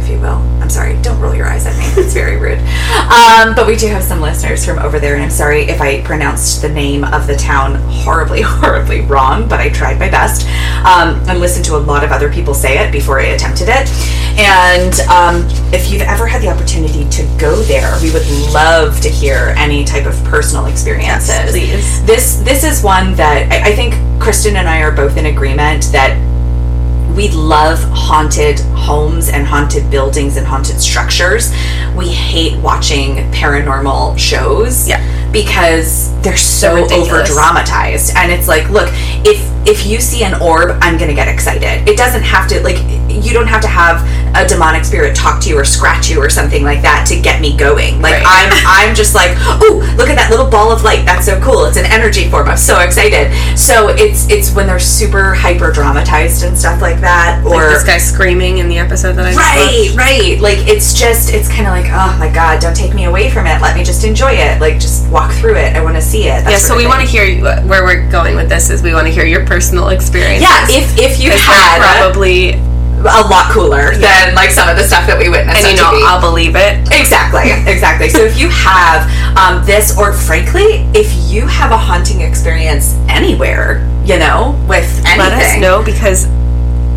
if 0.01 0.09
you 0.09 0.19
will. 0.19 0.41
Sorry. 0.73 0.99
Don't 1.03 1.21
roll 1.21 1.35
your 1.35 1.45
eyes 1.45 1.67
at 1.67 1.77
me. 1.77 1.83
It's 2.03 2.15
very 2.15 2.37
rude. 2.37 2.57
Um, 2.57 3.53
but 3.53 3.67
we 3.67 3.75
do 3.75 3.87
have 3.89 4.01
some 4.01 4.21
listeners 4.21 4.65
from 4.65 4.79
over 4.79 4.99
there, 4.99 5.13
and 5.13 5.23
I'm 5.23 5.29
sorry 5.29 5.63
if 5.63 5.81
I 5.81 6.01
pronounced 6.01 6.63
the 6.63 6.69
name 6.69 7.03
of 7.03 7.27
the 7.27 7.35
town 7.35 7.75
horribly, 7.75 8.41
horribly 8.43 9.01
wrong. 9.01 9.47
But 9.47 9.59
I 9.59 9.69
tried 9.69 9.99
my 9.99 10.09
best, 10.09 10.47
um, 10.83 11.21
and 11.29 11.39
listened 11.39 11.65
to 11.65 11.75
a 11.75 11.77
lot 11.77 12.03
of 12.03 12.11
other 12.11 12.33
people 12.33 12.55
say 12.55 12.79
it 12.79 12.91
before 12.91 13.19
I 13.19 13.25
attempted 13.25 13.67
it. 13.69 13.87
And 14.35 14.99
um, 15.01 15.47
if 15.71 15.91
you've 15.91 16.01
ever 16.01 16.25
had 16.25 16.41
the 16.41 16.47
opportunity 16.47 17.07
to 17.07 17.23
go 17.37 17.55
there, 17.61 17.95
we 18.01 18.11
would 18.11 18.25
love 18.51 18.99
to 19.01 19.09
hear 19.09 19.53
any 19.55 19.85
type 19.85 20.07
of 20.07 20.15
personal 20.23 20.65
experiences. 20.65 21.27
Yes, 21.29 21.51
please. 21.51 22.05
This 22.05 22.37
this 22.37 22.63
is 22.63 22.81
one 22.81 23.13
that 23.13 23.51
I, 23.51 23.69
I 23.69 23.75
think 23.75 23.93
Kristen 24.19 24.55
and 24.55 24.67
I 24.67 24.81
are 24.81 24.91
both 24.91 25.17
in 25.17 25.27
agreement 25.27 25.91
that 25.91 26.17
we 27.15 27.29
love 27.29 27.79
haunted 27.91 28.59
homes 28.75 29.29
and 29.29 29.45
haunted 29.45 29.89
buildings 29.91 30.37
and 30.37 30.47
haunted 30.47 30.79
structures. 30.81 31.51
We 31.95 32.09
hate 32.09 32.57
watching 32.59 33.31
paranormal 33.31 34.17
shows. 34.17 34.87
Yeah. 34.87 35.01
Because 35.31 36.19
they're 36.21 36.37
so 36.37 36.87
over 36.91 37.23
dramatized. 37.23 38.15
And 38.15 38.31
it's 38.31 38.47
like, 38.47 38.69
look, 38.69 38.89
if 39.25 39.52
if 39.65 39.85
you 39.85 39.99
see 39.99 40.23
an 40.23 40.41
orb, 40.41 40.77
I'm 40.81 40.97
gonna 40.97 41.13
get 41.13 41.27
excited. 41.27 41.87
It 41.87 41.97
doesn't 41.97 42.23
have 42.23 42.47
to 42.49 42.61
like 42.63 42.77
you 43.09 43.33
don't 43.33 43.47
have 43.47 43.61
to 43.61 43.67
have 43.67 44.01
a 44.35 44.47
demonic 44.47 44.83
spirit 44.83 45.15
talk 45.15 45.41
to 45.43 45.49
you 45.49 45.57
or 45.57 45.65
scratch 45.65 46.09
you 46.09 46.19
or 46.19 46.29
something 46.29 46.63
like 46.63 46.81
that 46.81 47.05
to 47.07 47.19
get 47.19 47.41
me 47.41 47.55
going. 47.55 48.01
Like 48.01 48.13
Right. 48.13 48.23
I'm 48.25 48.89
I'm 48.89 48.95
just 48.95 49.15
like, 49.15 49.31
oh, 49.37 49.81
look 49.97 50.09
at 50.09 50.15
that 50.15 50.29
little 50.29 50.49
ball 50.49 50.71
of 50.71 50.83
light. 50.83 51.05
That's 51.05 51.25
so 51.25 51.39
cool. 51.41 51.65
It's 51.65 51.77
an 51.77 51.85
energy 51.85 52.29
form. 52.29 52.47
I'm 52.47 52.57
so 52.57 52.79
excited. 52.79 53.31
So 53.57 53.89
it's 53.89 54.29
it's 54.29 54.53
when 54.53 54.67
they're 54.67 54.79
super 54.79 55.33
hyper 55.33 55.71
dramatized 55.71 56.43
and 56.43 56.57
stuff 56.57 56.81
like 56.81 56.99
that, 57.01 57.43
or 57.45 57.51
like 57.51 57.69
this 57.69 57.83
guy 57.83 57.97
screaming 57.97 58.57
in 58.59 58.67
the 58.67 58.77
episode 58.77 59.13
that 59.13 59.25
I 59.25 59.35
right, 59.35 59.85
watched. 59.85 59.97
right. 59.97 60.39
Like 60.39 60.67
it's 60.67 60.93
just 60.93 61.33
it's 61.33 61.47
kind 61.47 61.67
of 61.67 61.73
like, 61.73 61.87
oh 61.87 62.17
my 62.19 62.31
god, 62.31 62.61
don't 62.61 62.75
take 62.75 62.93
me 62.93 63.05
away 63.05 63.29
from 63.29 63.47
it. 63.47 63.61
Let 63.61 63.75
me 63.75 63.83
just 63.83 64.03
enjoy 64.03 64.31
it. 64.33 64.59
Like 64.59 64.79
just 64.79 65.09
walk 65.09 65.31
through 65.33 65.55
it. 65.55 65.75
I 65.75 65.83
want 65.83 65.95
to 65.95 66.01
see 66.01 66.23
it. 66.23 66.43
That 66.43 66.51
Yeah, 66.51 66.57
so 66.57 66.75
we 66.75 66.87
want 66.87 67.01
to 67.01 67.07
hear 67.07 67.41
where 67.65 67.83
we're 67.83 68.09
going 68.09 68.35
with 68.35 68.49
this. 68.49 68.69
Is 68.69 68.83
we 68.83 68.93
want 68.93 69.07
to 69.07 69.13
hear 69.13 69.25
your 69.25 69.45
personal 69.53 69.89
experience. 69.89 70.41
Yeah, 70.41 70.65
if 70.69 70.97
if 70.97 71.19
you 71.21 71.29
had 71.29 71.77
probably, 71.77 72.53
a 73.03 73.21
lot 73.29 73.51
cooler 73.51 73.93
than 73.95 74.33
like 74.33 74.49
some 74.49 74.69
of 74.69 74.77
the 74.77 74.83
stuff 74.83 75.05
that 75.05 75.19
we 75.19 75.29
witnessed 75.29 75.61
and 75.65 75.77
you 75.77 75.83
know, 75.83 75.91
TV. 75.91 76.07
I'll 76.07 76.21
believe 76.21 76.55
it. 76.55 76.79
Exactly, 76.89 77.51
exactly. 77.71 78.09
so 78.09 78.23
if 78.23 78.39
you 78.39 78.49
have 78.49 79.05
um, 79.37 79.63
this, 79.65 79.97
or 79.97 80.13
frankly, 80.13 80.87
if 80.95 81.11
you 81.29 81.45
have 81.45 81.71
a 81.71 81.77
haunting 81.77 82.21
experience 82.21 82.95
anywhere, 83.09 83.85
you 84.05 84.17
know, 84.17 84.57
with 84.67 84.89
anything, 85.05 85.19
Let 85.19 85.33
us 85.33 85.59
know 85.59 85.83
because, 85.83 86.25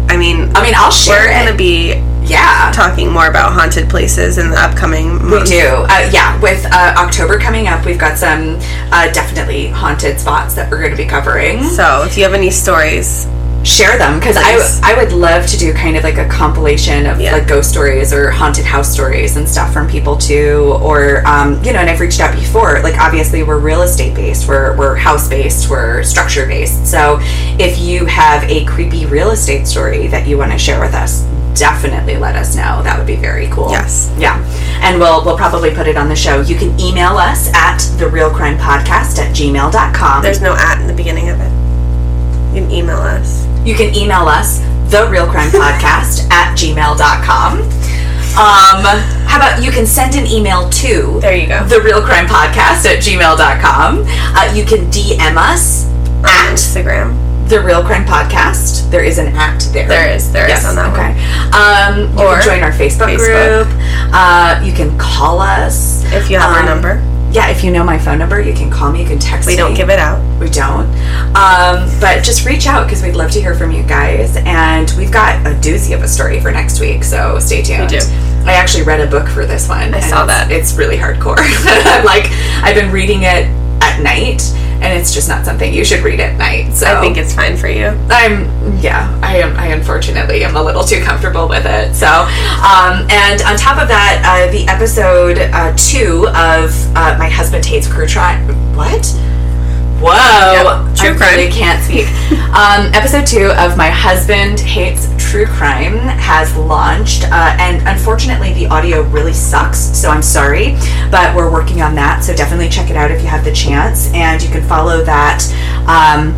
I 0.09 0.17
mean, 0.17 0.49
I 0.57 0.63
mean, 0.63 0.75
I'll 0.77 0.91
share 0.91 1.27
we're 1.27 1.31
it. 1.31 1.45
gonna 1.45 1.57
be 1.57 2.01
yeah, 2.27 2.71
talking 2.75 3.11
more 3.13 3.29
about 3.29 3.53
haunted 3.53 3.89
places 3.89 4.39
in 4.39 4.51
the 4.51 4.57
upcoming 4.59 5.13
we 5.23 5.31
month. 5.31 5.49
do. 5.49 5.61
Uh, 5.61 6.11
yeah, 6.13 6.41
with 6.41 6.65
uh, 6.67 6.95
October 6.99 7.39
coming 7.39 7.69
up, 7.69 7.85
we've 7.87 7.99
got 7.99 8.19
some 8.19 8.57
uh, 8.93 9.11
definitely 9.13 9.69
haunted 9.69 10.19
spots 10.21 10.55
that 10.55 10.71
we're 10.71 10.79
going 10.79 10.91
to 10.91 10.97
be 10.97 11.07
covering. 11.07 11.63
So 11.63 12.03
if 12.05 12.17
you 12.17 12.25
have 12.25 12.35
any 12.35 12.51
stories, 12.51 13.27
share 13.67 13.99
them 13.99 14.19
because 14.19 14.37
Please. 14.37 14.81
I 14.83 14.93
I 14.93 14.97
would 15.03 15.13
love 15.13 15.47
to 15.49 15.57
do 15.59 15.73
kind 15.75 15.97
of 15.97 16.05
like 16.05 16.17
a 16.19 16.29
compilation 16.29 17.05
of 17.07 17.21
Yeah. 17.21 17.33
like 17.33 17.49
ghost 17.49 17.69
stories 17.71 18.13
or 18.13 18.31
haunted 18.31 18.65
house 18.65 18.93
stories 18.93 19.37
and 19.37 19.49
stuff 19.49 19.73
from 19.73 19.89
people 19.89 20.17
too 20.17 20.79
or 20.81 21.27
um, 21.27 21.63
you 21.65 21.73
know 21.73 21.81
and 21.81 21.91
I've 21.91 22.01
reached 22.01 22.21
out 22.21 22.35
before 22.35 22.81
like 22.83 22.97
obviously 22.99 23.43
we're 23.43 23.59
real 23.59 23.83
estate 23.83 24.15
based 24.15 24.47
we're 24.49 24.77
we're 24.77 24.95
house 24.95 25.29
based 25.29 25.69
we're 25.69 26.03
structure 26.05 26.47
based 26.47 26.87
so 26.87 27.19
if 27.59 27.79
you 27.79 28.07
have 28.07 28.45
a 28.45 28.65
creepy 28.67 29.05
real 29.07 29.31
estate 29.31 29.67
story 29.67 30.07
that 30.09 30.27
you 30.29 30.39
want 30.39 30.53
to 30.53 30.59
share 30.59 30.81
with 30.81 30.95
us 30.95 31.23
definitely 31.59 32.17
let 32.19 32.37
us 32.37 32.55
know 32.55 32.83
that 32.83 32.99
would 32.99 33.07
be 33.07 33.17
very 33.17 33.49
cool 33.49 33.71
Yes. 33.71 34.15
yeah 34.19 34.37
and 34.83 35.01
we'll 35.01 35.25
we'll 35.25 35.39
probably 35.39 35.75
put 35.75 35.87
it 35.89 35.97
on 35.97 36.09
the 36.09 36.17
show 36.17 36.41
you 36.43 36.55
can 36.57 36.79
email 36.79 37.17
us 37.17 37.51
at 37.55 37.79
the 37.99 38.07
real 38.09 38.31
crime 38.31 38.59
podcast 38.59 39.19
at 39.19 39.35
gmail.com 39.35 40.23
there's 40.23 40.41
no 40.43 40.55
at 40.55 40.81
in 40.81 40.87
the 40.87 40.95
beginning 40.95 41.31
of 41.31 41.41
it. 41.41 41.51
You 42.55 42.63
can 42.63 42.71
email 42.71 42.97
us. 42.99 43.46
You 43.67 43.75
can 43.75 43.95
email 43.95 44.27
us 44.29 44.61
the 44.91 45.07
real 45.11 45.27
crime 45.27 45.51
podcast 45.51 46.31
at 46.31 46.55
gmail.com 46.57 47.61
um, 48.37 48.85
how 49.27 49.37
about 49.39 49.63
you 49.63 49.71
can 49.71 49.87
send 49.87 50.15
an 50.15 50.27
email 50.27 50.69
to 50.71 51.19
There 51.21 51.35
you 51.37 51.49
go. 51.49 51.65
the 51.65 51.81
real 51.81 52.01
crime 52.03 52.27
podcast 52.27 52.85
at 52.87 53.03
gmail.com 53.03 54.05
uh, 54.07 54.53
you 54.55 54.65
can 54.65 54.87
dm 54.91 55.37
us 55.37 55.87
On 56.19 56.25
at 56.27 56.53
Instagram. 56.53 57.49
the 57.49 57.61
real 57.61 57.83
crime 57.83 58.05
podcast 58.05 58.91
there 58.91 59.03
is 59.03 59.19
an 59.19 59.29
at 59.35 59.59
there 59.73 59.89
There 59.89 60.09
is. 60.15 60.31
There 60.33 60.45
is 60.45 60.51
yes, 60.51 60.67
on 60.67 60.77
that 60.77 60.93
okay 60.93 61.17
one. 61.17 62.07
um, 62.07 62.19
you 62.19 62.25
Or 62.25 62.35
can 62.37 62.45
join 62.45 62.63
our 62.63 62.73
facebook, 62.73 63.17
Facebook. 63.17 63.65
group 63.67 63.81
uh, 64.13 64.61
you 64.63 64.73
can 64.73 64.97
call 64.99 65.41
us 65.41 66.05
If 66.13 66.31
you 66.31 66.39
have 66.39 66.53
our 66.53 66.61
Um, 66.61 66.67
number, 66.67 67.03
yeah 67.37 67.51
if 67.51 67.63
you 67.63 67.71
know 67.71 67.85
my 67.85 67.99
phone 67.99 68.19
number 68.19 68.41
you 68.41 68.55
can 68.55 68.71
call 68.71 68.91
me 68.91 69.03
you 69.03 69.07
can 69.07 69.19
text 69.19 69.47
we 69.47 69.53
me 69.53 69.57
We 69.57 69.69
don't 69.69 69.75
give 69.75 69.91
it 69.91 69.99
out. 69.99 70.19
we 70.41 70.49
don't. 70.49 70.87
Um, 71.37 71.89
but 72.01 72.25
just 72.25 72.47
reach 72.47 72.67
out 72.67 72.87
because 72.87 73.03
we'd 73.03 73.15
love 73.15 73.31
to 73.33 73.41
hear 73.41 73.55
from 73.55 73.71
you 73.71 73.83
guys. 73.83 74.37
And 74.39 74.91
we've 74.97 75.13
got 75.13 75.47
a 75.47 75.51
doozy 75.51 75.95
of 75.95 76.03
a 76.03 76.09
story 76.09 76.41
for 76.41 76.51
next 76.51 76.81
week, 76.81 77.05
so 77.05 77.39
stay 77.39 77.63
tuned. 77.63 77.91
do. 77.91 77.99
I 78.47 78.55
actually 78.55 78.85
read 78.85 79.01
a 79.01 79.07
book 79.07 79.29
for 79.29 79.45
this 79.45 79.69
one. 79.69 79.93
I 79.93 80.01
saw 80.01 80.25
that. 80.27 80.51
It's 80.51 80.77
really 80.77 80.97
hardcore. 80.97 81.37
I'm 81.39 82.05
like, 82.15 82.27
I've 82.63 82.75
been 82.75 82.91
reading 82.91 83.23
it 83.25 83.45
at 83.83 84.01
night, 84.01 84.41
and 84.83 84.93
it's 84.99 85.13
just 85.13 85.29
not 85.29 85.45
something 85.45 85.73
you 85.73 85.85
should 85.85 86.01
read 86.01 86.21
at 86.21 86.37
night. 86.37 86.73
So 86.73 86.87
I 86.87 87.01
think 87.01 87.17
it's 87.17 87.35
fine 87.35 87.57
for 87.57 87.69
you. 87.69 87.87
I'm 88.09 88.47
yeah, 88.79 89.19
I 89.23 89.39
am 89.39 89.57
I 89.57 89.69
unfortunately 89.69 90.45
am 90.45 90.57
a 90.57 90.63
little 90.63 90.85
too 90.85 91.01
comfortable 91.03 91.49
with 91.49 91.65
it. 91.67 91.95
So, 91.95 92.07
um, 92.07 93.07
and 93.11 93.43
on 93.43 93.57
top 93.57 93.81
of 93.81 93.89
that, 93.89 94.23
uh, 94.25 94.53
the 94.53 94.67
episode 94.69 95.39
uh, 95.39 95.75
two 95.77 96.29
of 96.29 96.73
uh, 96.97 97.17
my 97.19 97.29
husband 97.29 97.65
hates 97.65 97.91
crew 97.91 98.07
trial. 98.07 98.41
What? 98.75 99.05
Whoa, 99.99 100.11
Yep, 100.13 100.97
true 100.97 101.11
I 101.15 101.17
crime. 101.17 101.37
really 101.37 101.51
can't 101.51 101.83
speak. 101.83 102.07
um, 102.53 102.93
episode 102.95 103.27
two 103.27 103.47
of 103.59 103.77
My 103.77 103.89
Husband 103.89 104.61
Hates 104.61 105.09
True 105.19 105.47
Crime 105.47 105.97
has 105.99 106.55
launched, 106.57 107.25
uh, 107.25 107.57
and 107.59 107.87
unfortunately, 107.89 108.53
the 108.53 108.67
audio 108.67 109.03
really 109.05 109.33
sucks, 109.33 109.79
so 109.79 110.11
I'm 110.11 110.23
sorry, 110.23 110.77
but 111.11 111.35
we're 111.35 111.51
working 111.51 111.81
on 111.83 111.95
that, 111.95 112.23
so 112.23 112.35
definitely 112.37 112.69
check 112.69 112.91
it 112.91 112.97
out 112.97 113.11
if 113.11 113.23
you 113.23 113.29
have 113.29 113.45
the 113.45 113.53
chance, 113.53 114.13
and 114.13 114.43
you 114.43 114.51
can 114.51 114.63
follow 114.63 115.03
that. 115.05 115.43
Um, 115.89 116.35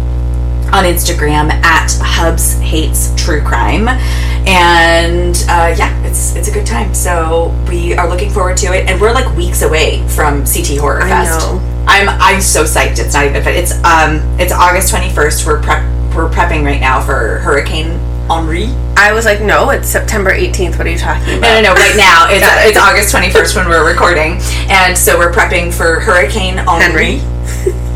on 0.70 0.84
Instagram 0.84 1.50
at 1.64 1.90
Hubs 2.02 2.58
Hates 2.60 3.14
True 3.16 3.40
Crime, 3.40 3.88
and 4.46 5.34
uh, 5.48 5.74
yeah, 5.78 5.98
it's 6.06 6.36
it's 6.36 6.48
a 6.48 6.52
good 6.52 6.66
time. 6.66 6.92
So 6.92 7.56
we 7.70 7.94
are 7.94 8.06
looking 8.06 8.28
forward 8.30 8.58
to 8.58 8.74
it, 8.74 8.86
and 8.86 9.00
we're 9.00 9.12
like 9.14 9.34
weeks 9.34 9.62
away 9.62 10.06
from 10.08 10.44
CT 10.44 10.76
Horror 10.78 11.00
I 11.00 11.08
Fest. 11.08 11.40
know. 11.50 11.77
I'm 11.88 12.08
I'm 12.08 12.40
so 12.40 12.64
psyched. 12.64 12.98
It's 12.98 13.14
not 13.14 13.24
even. 13.26 13.42
But 13.42 13.54
it's 13.54 13.72
um 13.82 14.20
it's 14.38 14.52
August 14.52 14.94
21st. 14.94 15.46
We're 15.46 15.62
prep 15.62 15.82
we're 16.14 16.28
prepping 16.28 16.64
right 16.64 16.80
now 16.80 17.00
for 17.00 17.38
Hurricane 17.38 17.98
Henri. 18.28 18.66
I 18.96 19.12
was 19.12 19.24
like, 19.24 19.40
no, 19.40 19.70
it's 19.70 19.88
September 19.88 20.30
18th. 20.30 20.76
What 20.76 20.86
are 20.86 20.90
you 20.90 20.98
talking 20.98 21.38
about? 21.38 21.62
No, 21.62 21.62
no, 21.62 21.74
no. 21.74 21.74
Right 21.74 21.96
now 21.96 22.26
it's 22.30 22.44
it. 22.44 22.68
it's 22.68 22.78
August 22.78 23.14
21st 23.14 23.56
when 23.56 23.68
we're 23.68 23.88
recording, 23.88 24.38
and 24.68 24.96
so 24.96 25.18
we're 25.18 25.32
prepping 25.32 25.72
for 25.72 26.00
Hurricane 26.00 26.58
Henri. 26.58 27.20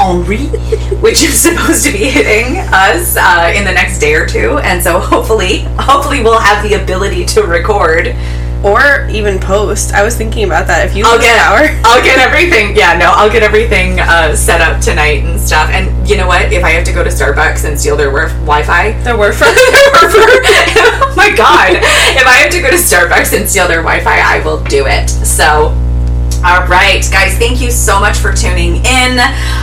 Henri, 0.01 0.47
which 1.01 1.22
is 1.22 1.38
supposed 1.38 1.84
to 1.84 1.93
be 1.93 2.09
hitting 2.09 2.59
us 2.72 3.16
uh, 3.16 3.53
in 3.55 3.64
the 3.64 3.72
next 3.72 3.99
day 3.99 4.14
or 4.14 4.26
two, 4.26 4.59
and 4.59 4.82
so 4.82 4.99
hopefully, 4.99 5.61
hopefully 5.78 6.22
we'll 6.22 6.40
have 6.40 6.66
the 6.66 6.82
ability 6.82 7.24
to 7.26 7.43
record. 7.43 8.07
Or 8.65 9.09
even 9.11 9.41
post. 9.41 9.93
I 9.93 10.05
was 10.05 10.17
thinking 10.17 10.45
about 10.45 10.69
that. 10.69 10.87
If 10.87 10.95
you 10.95 11.05
I'll 11.05 11.19
get 11.19 11.37
power, 11.37 11.67
I'll 11.85 12.03
get 12.03 12.19
everything. 12.21 12.77
Yeah, 12.77 12.97
no, 12.97 13.11
I'll 13.11 13.31
get 13.31 13.43
everything 13.43 13.99
uh, 13.99 14.37
set 14.37 14.61
up 14.61 14.81
tonight 14.81 15.25
and 15.25 15.41
stuff. 15.41 15.69
And 15.71 16.09
you 16.09 16.17
know 16.17 16.29
what? 16.29 16.53
If 16.53 16.63
I 16.63 16.71
have 16.71 16.85
to 16.85 16.93
go 16.93 17.03
to 17.03 17.11
Starbucks 17.11 17.69
and 17.69 17.79
steal 17.79 17.97
their 17.97 18.11
wi- 18.11 18.29
Fi, 18.63 18.93
their 19.03 19.15
Wi-Fi, 19.19 19.47
oh 19.51 21.15
my 21.17 21.35
god! 21.35 21.75
If 21.75 22.27
I 22.27 22.35
have 22.43 22.53
to 22.53 22.61
go 22.61 22.71
to 22.71 22.77
Starbucks 22.77 23.37
and 23.37 23.49
steal 23.49 23.67
their 23.67 23.83
Wi-Fi, 23.83 24.21
I 24.21 24.45
will 24.45 24.63
do 24.65 24.87
it. 24.87 25.09
So. 25.11 25.77
All 26.45 26.67
right, 26.67 27.07
guys, 27.13 27.39
thank 27.39 27.61
you 27.61 27.71
so 27.71 28.01
much 28.01 28.19
for 28.19 28.33
tuning 28.33 28.85
in. 28.85 29.17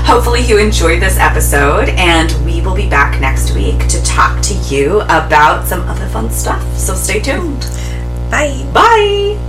Hopefully, 0.08 0.40
you 0.40 0.58
enjoyed 0.58 1.02
this 1.02 1.18
episode, 1.18 1.90
and 1.90 2.32
we 2.46 2.62
will 2.62 2.74
be 2.74 2.90
back 2.90 3.20
next 3.20 3.54
week 3.54 3.86
to 3.90 4.02
talk 4.04 4.42
to 4.44 4.54
you 4.74 5.02
about 5.02 5.68
some 5.68 5.82
other 5.90 6.08
fun 6.08 6.30
stuff. 6.30 6.64
So, 6.78 6.94
stay 6.94 7.20
tuned. 7.20 7.66
Bye. 8.30 8.64
Bye. 8.74 9.49